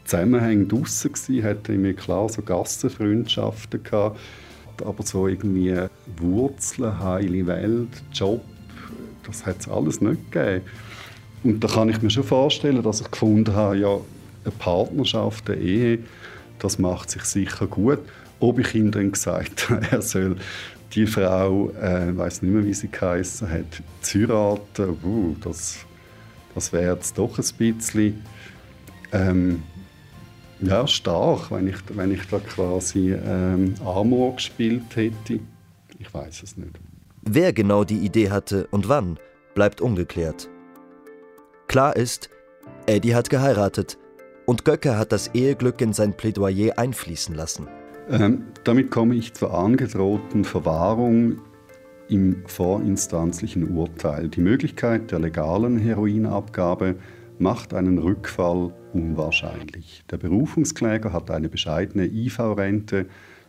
Zusammenhängen 0.04 0.68
draußen 0.68 1.12
gewesen, 1.12 1.44
hatte 1.44 1.72
mir 1.72 1.94
klar 1.94 2.28
so 2.28 2.40
Gassenfreundschaften 2.42 3.82
gehabt, 3.82 4.18
aber 4.84 5.02
so 5.02 5.28
irgendwie 5.28 5.76
Wurzeln, 6.16 6.98
heile 6.98 7.46
Welt, 7.46 8.02
Job, 8.12 8.42
das 9.26 9.46
hat 9.46 9.60
es 9.60 9.68
alles 9.68 10.00
nicht 10.00 10.30
gegeben. 10.30 10.64
Und 11.44 11.62
da 11.62 11.68
kann 11.68 11.88
ich 11.88 12.00
mir 12.02 12.10
schon 12.10 12.24
vorstellen, 12.24 12.82
dass 12.82 13.00
ich 13.00 13.10
gefunden 13.10 13.54
habe, 13.54 13.76
ja, 13.76 13.98
eine 14.44 14.54
Partnerschaft, 14.58 15.50
eine 15.50 15.60
Ehe, 15.60 15.98
das 16.58 16.78
macht 16.78 17.10
sich 17.10 17.24
sicher 17.24 17.66
gut. 17.66 18.00
Ob 18.40 18.58
ich 18.58 18.74
ihm 18.74 18.90
dann 18.90 19.12
gesagt 19.12 19.70
habe, 19.70 19.86
er 19.90 20.02
soll 20.02 20.36
die 20.94 21.06
Frau, 21.06 21.70
äh, 21.80 22.10
ich 22.10 22.16
weiß 22.16 22.42
nicht 22.42 22.52
mehr, 22.52 22.64
wie 22.64 22.74
sie 22.74 22.88
geheißen 22.88 23.50
hat, 23.50 23.82
zu 24.02 24.20
heiraten, 24.20 24.98
uh, 25.02 25.34
das, 25.42 25.78
das 26.54 26.72
wäre 26.72 26.94
jetzt 26.94 27.16
doch 27.16 27.38
ein 27.38 27.44
bisschen 27.58 28.22
ähm, 29.12 29.62
ja, 30.62 30.86
stark, 30.86 31.50
wenn 31.50 31.68
ich, 31.68 31.76
wenn 31.94 32.12
ich 32.12 32.26
da 32.28 32.38
quasi 32.38 33.12
ähm, 33.12 33.74
Amor 33.84 34.36
gespielt 34.36 34.94
hätte. 34.94 35.40
Ich 35.98 36.12
weiß 36.12 36.42
es 36.42 36.56
nicht. 36.56 36.78
Wer 37.22 37.52
genau 37.52 37.84
die 37.84 37.98
Idee 37.98 38.30
hatte 38.30 38.66
und 38.70 38.88
wann, 38.88 39.18
bleibt 39.54 39.80
ungeklärt. 39.80 40.48
Klar 41.68 41.96
ist, 41.96 42.30
Eddie 42.86 43.14
hat 43.14 43.30
geheiratet 43.30 43.98
und 44.46 44.64
Göcke 44.64 44.98
hat 44.98 45.12
das 45.12 45.28
Eheglück 45.28 45.80
in 45.80 45.92
sein 45.92 46.16
Plädoyer 46.16 46.78
einfließen 46.78 47.34
lassen. 47.34 47.68
Ähm, 48.10 48.42
damit 48.64 48.90
komme 48.90 49.14
ich 49.14 49.32
zur 49.34 49.54
angedrohten 49.54 50.44
Verwahrung 50.44 51.40
im 52.08 52.42
vorinstanzlichen 52.46 53.76
Urteil. 53.76 54.28
Die 54.28 54.40
Möglichkeit 54.40 55.12
der 55.12 55.20
legalen 55.20 55.78
Heroinabgabe 55.78 56.96
macht 57.38 57.72
einen 57.72 57.98
Rückfall 57.98 58.74
unwahrscheinlich. 58.92 60.04
Der 60.10 60.16
Berufungskläger 60.16 61.12
hat 61.12 61.30
eine 61.30 61.48
bescheidene 61.48 62.06
IV-Rente. 62.06 63.06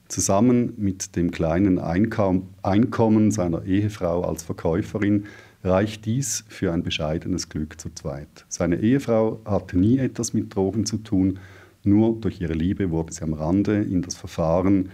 Zusammen 0.07 0.73
mit 0.77 1.15
dem 1.15 1.31
kleinen 1.31 1.79
Einkommen 1.79 3.31
seiner 3.31 3.63
Ehefrau 3.65 4.23
als 4.23 4.43
Verkäuferin 4.43 5.25
reicht 5.63 6.05
dies 6.05 6.43
für 6.49 6.73
ein 6.73 6.83
bescheidenes 6.83 7.49
Glück 7.49 7.79
zu 7.79 7.89
zweit. 7.93 8.45
Seine 8.49 8.79
Ehefrau 8.81 9.39
hatte 9.45 9.77
nie 9.77 9.97
etwas 9.97 10.33
mit 10.33 10.53
Drogen 10.53 10.85
zu 10.85 10.97
tun, 10.97 11.39
nur 11.83 12.19
durch 12.19 12.41
ihre 12.41 12.53
Liebe 12.53 12.91
wurde 12.91 13.13
sie 13.13 13.23
am 13.23 13.33
Rande 13.33 13.81
in 13.81 14.01
das 14.01 14.15
Verfahren 14.15 14.89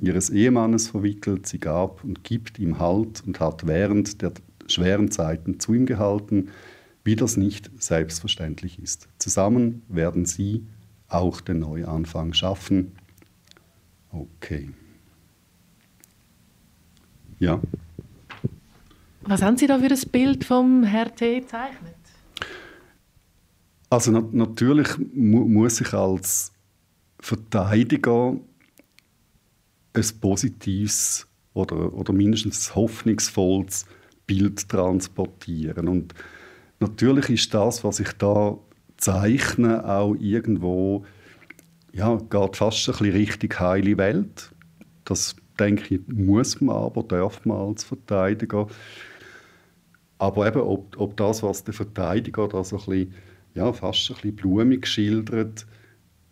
ihres 0.00 0.30
Ehemannes 0.30 0.88
verwickelt. 0.88 1.46
Sie 1.46 1.58
gab 1.58 2.04
und 2.04 2.24
gibt 2.24 2.58
ihm 2.58 2.78
Halt 2.78 3.22
und 3.26 3.40
hat 3.40 3.66
während 3.66 4.22
der 4.22 4.32
schweren 4.66 5.10
Zeiten 5.10 5.60
zu 5.60 5.74
ihm 5.74 5.86
gehalten, 5.86 6.48
wie 7.04 7.16
das 7.16 7.36
nicht 7.36 7.70
selbstverständlich 7.78 8.78
ist. 8.78 9.08
Zusammen 9.18 9.82
werden 9.88 10.24
sie 10.24 10.66
auch 11.08 11.40
den 11.40 11.60
Neuanfang 11.60 12.32
schaffen. 12.32 12.92
Okay. 14.10 14.70
Ja. 17.38 17.60
Was 19.22 19.42
haben 19.42 19.56
Sie 19.56 19.66
da 19.66 19.78
für 19.78 19.86
ein 19.86 20.10
Bild 20.10 20.44
vom 20.44 20.82
Herr 20.84 21.14
T. 21.14 21.40
gezeichnet? 21.40 21.94
Also 23.90 24.10
na 24.10 24.24
natürlich 24.32 24.88
mu 24.98 25.46
muss 25.46 25.80
ich 25.80 25.92
als 25.92 26.52
Verteidiger 27.20 28.36
ein 29.92 30.20
positives 30.20 31.26
oder, 31.52 31.94
oder 31.94 32.12
mindestens 32.12 32.70
ein 32.70 32.74
hoffnungsvolles 32.74 33.86
Bild 34.26 34.68
transportieren. 34.68 35.88
Und 35.88 36.14
natürlich 36.80 37.30
ist 37.30 37.54
das, 37.54 37.84
was 37.84 38.00
ich 38.00 38.12
da 38.12 38.56
zeichne, 38.96 39.88
auch 39.88 40.14
irgendwo, 40.14 41.04
ja, 41.92 42.16
geht 42.16 42.56
fast 42.56 42.88
ein 42.88 42.92
bisschen 42.92 43.12
Richtung 43.12 43.60
heile 43.60 43.96
Welt. 43.96 44.50
Das, 45.04 45.36
denke 45.58 45.94
ich, 45.94 46.00
muss 46.08 46.60
man 46.60 46.76
aber, 46.76 47.02
darf 47.02 47.44
man 47.44 47.56
als 47.56 47.84
Verteidiger. 47.84 48.66
Aber 50.18 50.46
eben, 50.46 50.60
ob, 50.60 50.98
ob 50.98 51.16
das, 51.16 51.42
was 51.42 51.64
der 51.64 51.74
Verteidiger 51.74 52.48
da 52.48 52.64
so 52.64 52.76
ein 52.76 52.84
bisschen 52.84 53.14
ja, 53.54 53.72
fast 53.72 54.10
ein 54.10 54.14
bisschen 54.14 54.36
blumig 54.36 54.82
geschildert, 54.82 55.66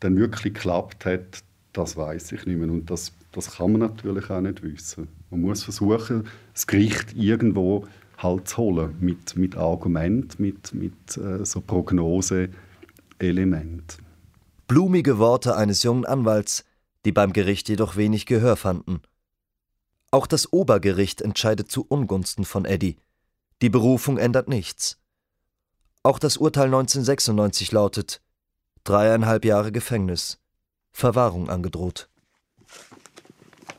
dann 0.00 0.16
wirklich 0.16 0.55
geklappt 0.55 1.07
hat, 1.07 1.44
das 1.72 1.96
weiß 1.96 2.33
ich 2.33 2.46
nicht 2.46 2.59
mehr. 2.59 2.70
Und 2.70 2.90
das, 2.90 3.12
das 3.31 3.57
kann 3.57 3.72
man 3.72 3.83
natürlich 3.83 4.28
auch 4.31 4.40
nicht 4.40 4.62
wissen. 4.62 5.09
Man 5.31 5.42
muss 5.42 5.62
versuchen, 5.62 6.24
das 6.52 6.66
Gericht 6.66 7.14
irgendwo 7.14 7.87
halt 8.23 8.49
zu 8.49 8.59
holen, 8.59 8.97
mit, 9.01 9.37
mit 9.37 9.57
Argument, 9.57 10.39
mit, 10.39 10.73
mit 10.75 11.17
äh, 11.17 11.45
so 11.45 11.61
Prognose-Element. 11.61 13.99
Blumige 14.69 15.19
Worte 15.19 15.57
eines 15.57 15.83
jungen 15.83 16.07
Anwalts, 16.07 16.65
die 17.05 17.11
beim 17.13 17.33
Gericht 17.33 17.69
jedoch 17.69 17.97
wenig 17.97 18.27
Gehör 18.27 18.57
fanden. 18.57 19.01
Auch 20.11 20.27
das 20.27 20.53
Obergericht 20.53 21.23
entscheidet 21.23 21.71
zu 21.71 21.87
Ungunsten 21.89 22.45
von 22.45 22.65
Eddie. 22.65 22.97
Die 23.63 23.71
Berufung 23.71 24.19
ändert 24.19 24.49
nichts. 24.49 24.99
Auch 26.03 26.19
das 26.19 26.37
Urteil 26.37 26.67
1996 26.67 27.73
lautet 27.73 28.21
dreieinhalb 28.85 29.45
Jahre 29.45 29.73
Gefängnis, 29.73 30.39
Verwahrung 30.91 31.49
angedroht. 31.49 32.09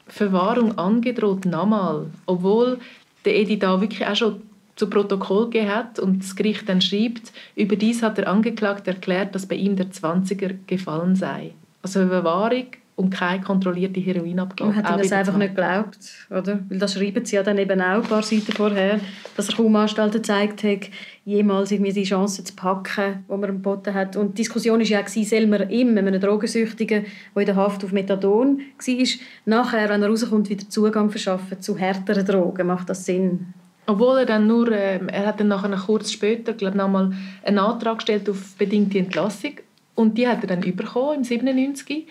Verwahrung 0.08 0.78
angedroht, 0.78 1.46
nochmal. 1.46 2.12
Obwohl 2.26 2.80
der 3.26 3.36
Edi 3.36 3.58
da 3.60 3.80
wirklich 3.82 4.06
auch 4.08 4.16
schon 4.16 4.42
zu 4.76 4.90
Protokoll 4.90 5.50
hat 5.68 6.00
und 6.00 6.24
das 6.24 6.36
Gericht 6.36 6.68
dann 6.68 6.82
schreibt, 6.82 7.32
überdies 7.56 8.02
hat 8.02 8.18
der 8.18 8.28
Angeklagte 8.28 8.92
erklärt, 8.92 9.36
dass 9.36 9.46
bei 9.46 9.56
ihm 9.56 9.76
der 9.76 9.92
20er 9.92 10.56
gefallen 10.66 11.16
sei. 11.16 11.54
Also 11.82 12.08
Verwahrung 12.08 12.68
und 12.96 13.10
keine 13.10 13.42
kontrollierte 13.42 14.00
Heroinabgabe. 14.00 14.72
Man 14.72 14.84
hat 14.84 14.96
ihm 14.96 15.02
das 15.02 15.12
einfach 15.12 15.38
nicht 15.38 15.56
geglaubt, 15.56 15.98
oder? 16.30 16.60
Weil 16.70 16.78
das 16.78 16.94
schreiben 16.94 17.26
sie 17.26 17.36
ja 17.36 17.44
dann 17.44 17.58
eben 17.58 17.82
auch 17.82 17.96
ein 17.96 18.04
paar 18.04 18.22
Seiten 18.22 18.52
vorher, 18.52 19.00
dass 19.36 19.50
er 19.50 19.56
kaum 19.56 19.76
Anstalten 19.76 20.22
gezeigt 20.22 20.64
hat, 20.64 20.90
jemals 21.26 21.72
irgendwie 21.72 21.92
die 21.92 22.04
Chance 22.04 22.44
zu 22.44 22.54
packen, 22.56 23.26
die 23.28 23.32
man 23.32 23.50
ihm 23.50 23.56
geboten 23.56 23.94
hat. 23.94 24.16
Und 24.16 24.38
die 24.38 24.44
Diskussion 24.44 24.80
war 24.80 24.86
ja, 24.86 25.02
auch, 25.02 25.08
soll 25.08 25.48
man 25.48 25.70
ihm, 25.70 25.98
einem 25.98 26.20
Drogensüchtigen, 26.20 27.06
der 27.36 27.42
in 27.42 27.46
der 27.46 27.56
Haft 27.56 27.84
auf 27.84 27.92
Methadon 27.92 28.60
war, 28.60 29.08
nachher, 29.46 29.90
wenn 29.90 30.04
er 30.04 30.10
rauskommt, 30.10 30.50
wieder 30.50 30.70
Zugang 30.70 31.10
verschaffen 31.10 31.62
zu 31.62 31.78
härteren 31.78 32.26
Drogen? 32.26 32.68
Macht 32.68 32.90
das 32.90 33.06
Sinn? 33.06 33.54
Obwohl 33.86 34.20
er 34.20 34.26
dann 34.26 34.48
nur, 34.48 34.72
äh, 34.72 35.00
er 35.08 35.26
hat 35.26 35.40
dann 35.40 35.50
nachher 35.50 35.76
kurz 35.76 36.12
später, 36.12 36.54
glaube 36.54 36.78
nochmal 36.78 37.12
einen 37.44 37.60
Antrag 37.60 37.98
gestellt 37.98 38.30
auf 38.30 38.56
bedingte 38.58 39.00
Entlassung 39.00 39.56
und 39.96 40.18
die 40.18 40.28
hat 40.28 40.42
er 40.42 40.56
dann 40.56 40.62
bekommen 40.62 41.18
im 41.18 41.24
97 41.24 42.08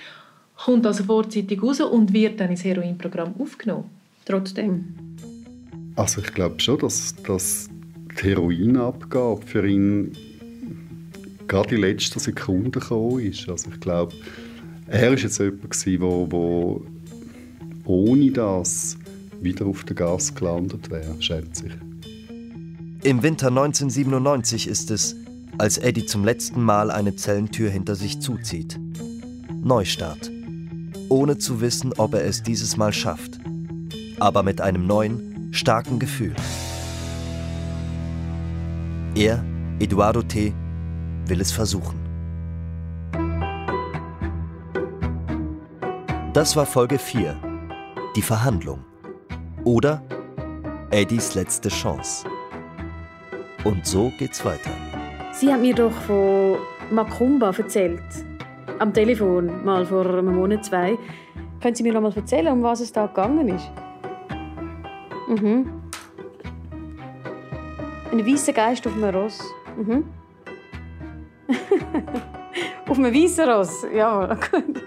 kommt 0.64 0.86
also 0.86 1.04
vorzeitig 1.04 1.62
raus 1.62 1.80
und 1.80 2.12
wird 2.12 2.38
dann 2.40 2.50
ins 2.50 2.64
Heroinprogramm 2.64 3.34
aufgenommen. 3.38 3.90
Trotzdem. 4.24 4.94
Also 5.96 6.20
ich 6.20 6.32
glaube 6.32 6.60
schon, 6.60 6.78
dass, 6.78 7.14
dass 7.26 7.68
die 8.20 8.28
Heroinabgabe 8.28 9.42
für 9.44 9.66
ihn 9.66 10.12
gerade 11.48 11.74
in 11.74 11.80
letzter 11.80 12.20
Sekunde 12.20 12.78
gekommen 12.78 13.20
ist. 13.20 13.48
Also 13.48 13.70
ich 13.70 13.80
glaube, 13.80 14.14
er 14.86 15.10
war 15.10 15.18
jetzt 15.18 15.38
jemand, 15.38 15.86
der 15.86 16.00
wo, 16.00 16.30
wo 16.30 16.82
ohne 17.84 18.30
das 18.30 18.96
wieder 19.40 19.66
auf 19.66 19.84
der 19.84 19.96
Gas 19.96 20.34
gelandet 20.34 20.90
wäre, 20.90 21.20
schätze 21.20 21.66
ich. 21.66 21.72
Im 23.04 23.22
Winter 23.24 23.48
1997 23.48 24.68
ist 24.68 24.92
es, 24.92 25.16
als 25.58 25.78
Eddie 25.78 26.06
zum 26.06 26.24
letzten 26.24 26.62
Mal 26.62 26.92
eine 26.92 27.16
Zellentür 27.16 27.68
hinter 27.68 27.96
sich 27.96 28.20
zuzieht. 28.20 28.78
Neustart 29.60 30.31
ohne 31.12 31.36
zu 31.36 31.60
wissen, 31.60 31.92
ob 31.98 32.14
er 32.14 32.24
es 32.24 32.42
dieses 32.42 32.76
Mal 32.76 32.92
schafft. 32.92 33.38
Aber 34.18 34.42
mit 34.42 34.60
einem 34.60 34.86
neuen, 34.86 35.52
starken 35.52 35.98
Gefühl. 35.98 36.34
Er, 39.14 39.44
Eduardo 39.78 40.22
T., 40.22 40.54
will 41.26 41.40
es 41.42 41.52
versuchen. 41.52 42.00
Das 46.32 46.56
war 46.56 46.64
Folge 46.64 46.98
4. 46.98 47.36
Die 48.16 48.22
Verhandlung. 48.22 48.82
Oder 49.64 50.02
Eddies 50.90 51.34
letzte 51.34 51.68
Chance. 51.68 52.26
Und 53.64 53.86
so 53.86 54.10
geht's 54.18 54.42
weiter. 54.44 54.70
Sie 55.34 55.52
hat 55.52 55.60
mir 55.60 55.74
doch 55.74 55.92
von 55.92 56.56
Macumba 56.90 57.50
erzählt. 57.50 58.00
Am 58.78 58.92
Telefon, 58.92 59.64
mal 59.64 59.84
vor 59.86 60.06
einem 60.06 60.34
Monat, 60.34 60.64
zwei. 60.64 60.98
Können 61.60 61.74
Sie 61.74 61.82
mir 61.82 61.92
noch 61.92 62.00
mal 62.00 62.12
erzählen, 62.14 62.52
um 62.52 62.62
was 62.62 62.80
es 62.80 62.92
da 62.92 63.06
gegangen 63.06 63.48
ist? 63.48 63.70
Mhm. 65.28 65.70
Ein 68.10 68.26
weißer 68.26 68.52
Geist 68.52 68.86
auf 68.86 68.94
einem 68.94 69.14
Ross. 69.14 69.40
Mhm. 69.76 70.04
auf 72.88 72.98
einem 72.98 73.14
weißen 73.14 73.48
Ross, 73.48 73.86
ja. 73.94 74.34
gut. 74.34 74.82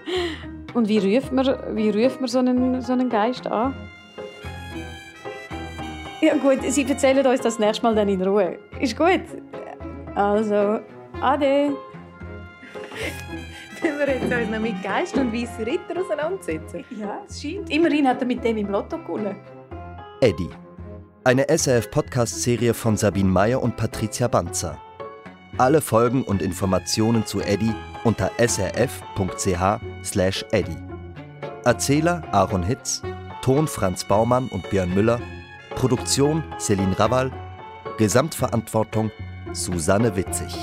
Und 0.74 0.88
wie 0.88 0.98
ruft 0.98 1.32
man, 1.32 1.46
wie 1.74 1.90
ruft 1.90 2.20
man 2.20 2.28
so, 2.28 2.38
einen, 2.38 2.82
so 2.82 2.92
einen 2.92 3.08
Geist 3.08 3.46
an? 3.46 3.74
Ja 6.20 6.34
gut, 6.34 6.58
Sie 6.62 6.84
erzählen 6.88 7.26
uns 7.26 7.40
das 7.40 7.58
nächste 7.58 7.84
Mal 7.84 7.94
dann 7.94 8.08
in 8.08 8.22
Ruhe. 8.22 8.58
Ist 8.80 8.96
gut? 8.96 9.22
Also, 10.14 10.80
ade. 11.20 11.72
Wenn 13.82 13.98
wir 13.98 14.08
jetzt 14.08 14.24
uns 14.32 14.50
noch 14.50 14.60
mit 14.60 14.82
Geist 14.82 15.16
und 15.16 15.32
weißen 15.32 15.64
Ritter 15.64 16.00
auseinandersetzen. 16.00 16.84
Ja, 16.98 17.22
es 17.28 17.40
scheint. 17.40 17.70
Immerhin 17.70 18.06
hat 18.08 18.20
er 18.20 18.26
mit 18.26 18.44
dem 18.44 18.56
im 18.56 18.70
Lotto 18.70 18.98
gewonnen. 18.98 19.36
Eddie. 20.20 20.50
Eine 21.24 21.46
SRF-Podcast-Serie 21.48 22.72
von 22.72 22.96
Sabine 22.96 23.28
Meyer 23.28 23.62
und 23.62 23.76
Patricia 23.76 24.28
Banzer. 24.28 24.80
Alle 25.58 25.80
Folgen 25.80 26.22
und 26.22 26.42
Informationen 26.42 27.26
zu 27.26 27.40
Eddie 27.40 27.74
unter 28.04 28.30
srf.ch/eddie. 28.38 28.96
Erzähler 31.64 32.22
Aaron 32.30 32.62
Hitz, 32.62 33.02
Ton 33.42 33.66
Franz 33.66 34.04
Baumann 34.04 34.48
und 34.48 34.70
Björn 34.70 34.94
Müller, 34.94 35.20
Produktion 35.74 36.44
Celine 36.58 36.98
Rawal, 36.98 37.32
Gesamtverantwortung 37.98 39.10
Susanne 39.52 40.14
Witzig. 40.16 40.54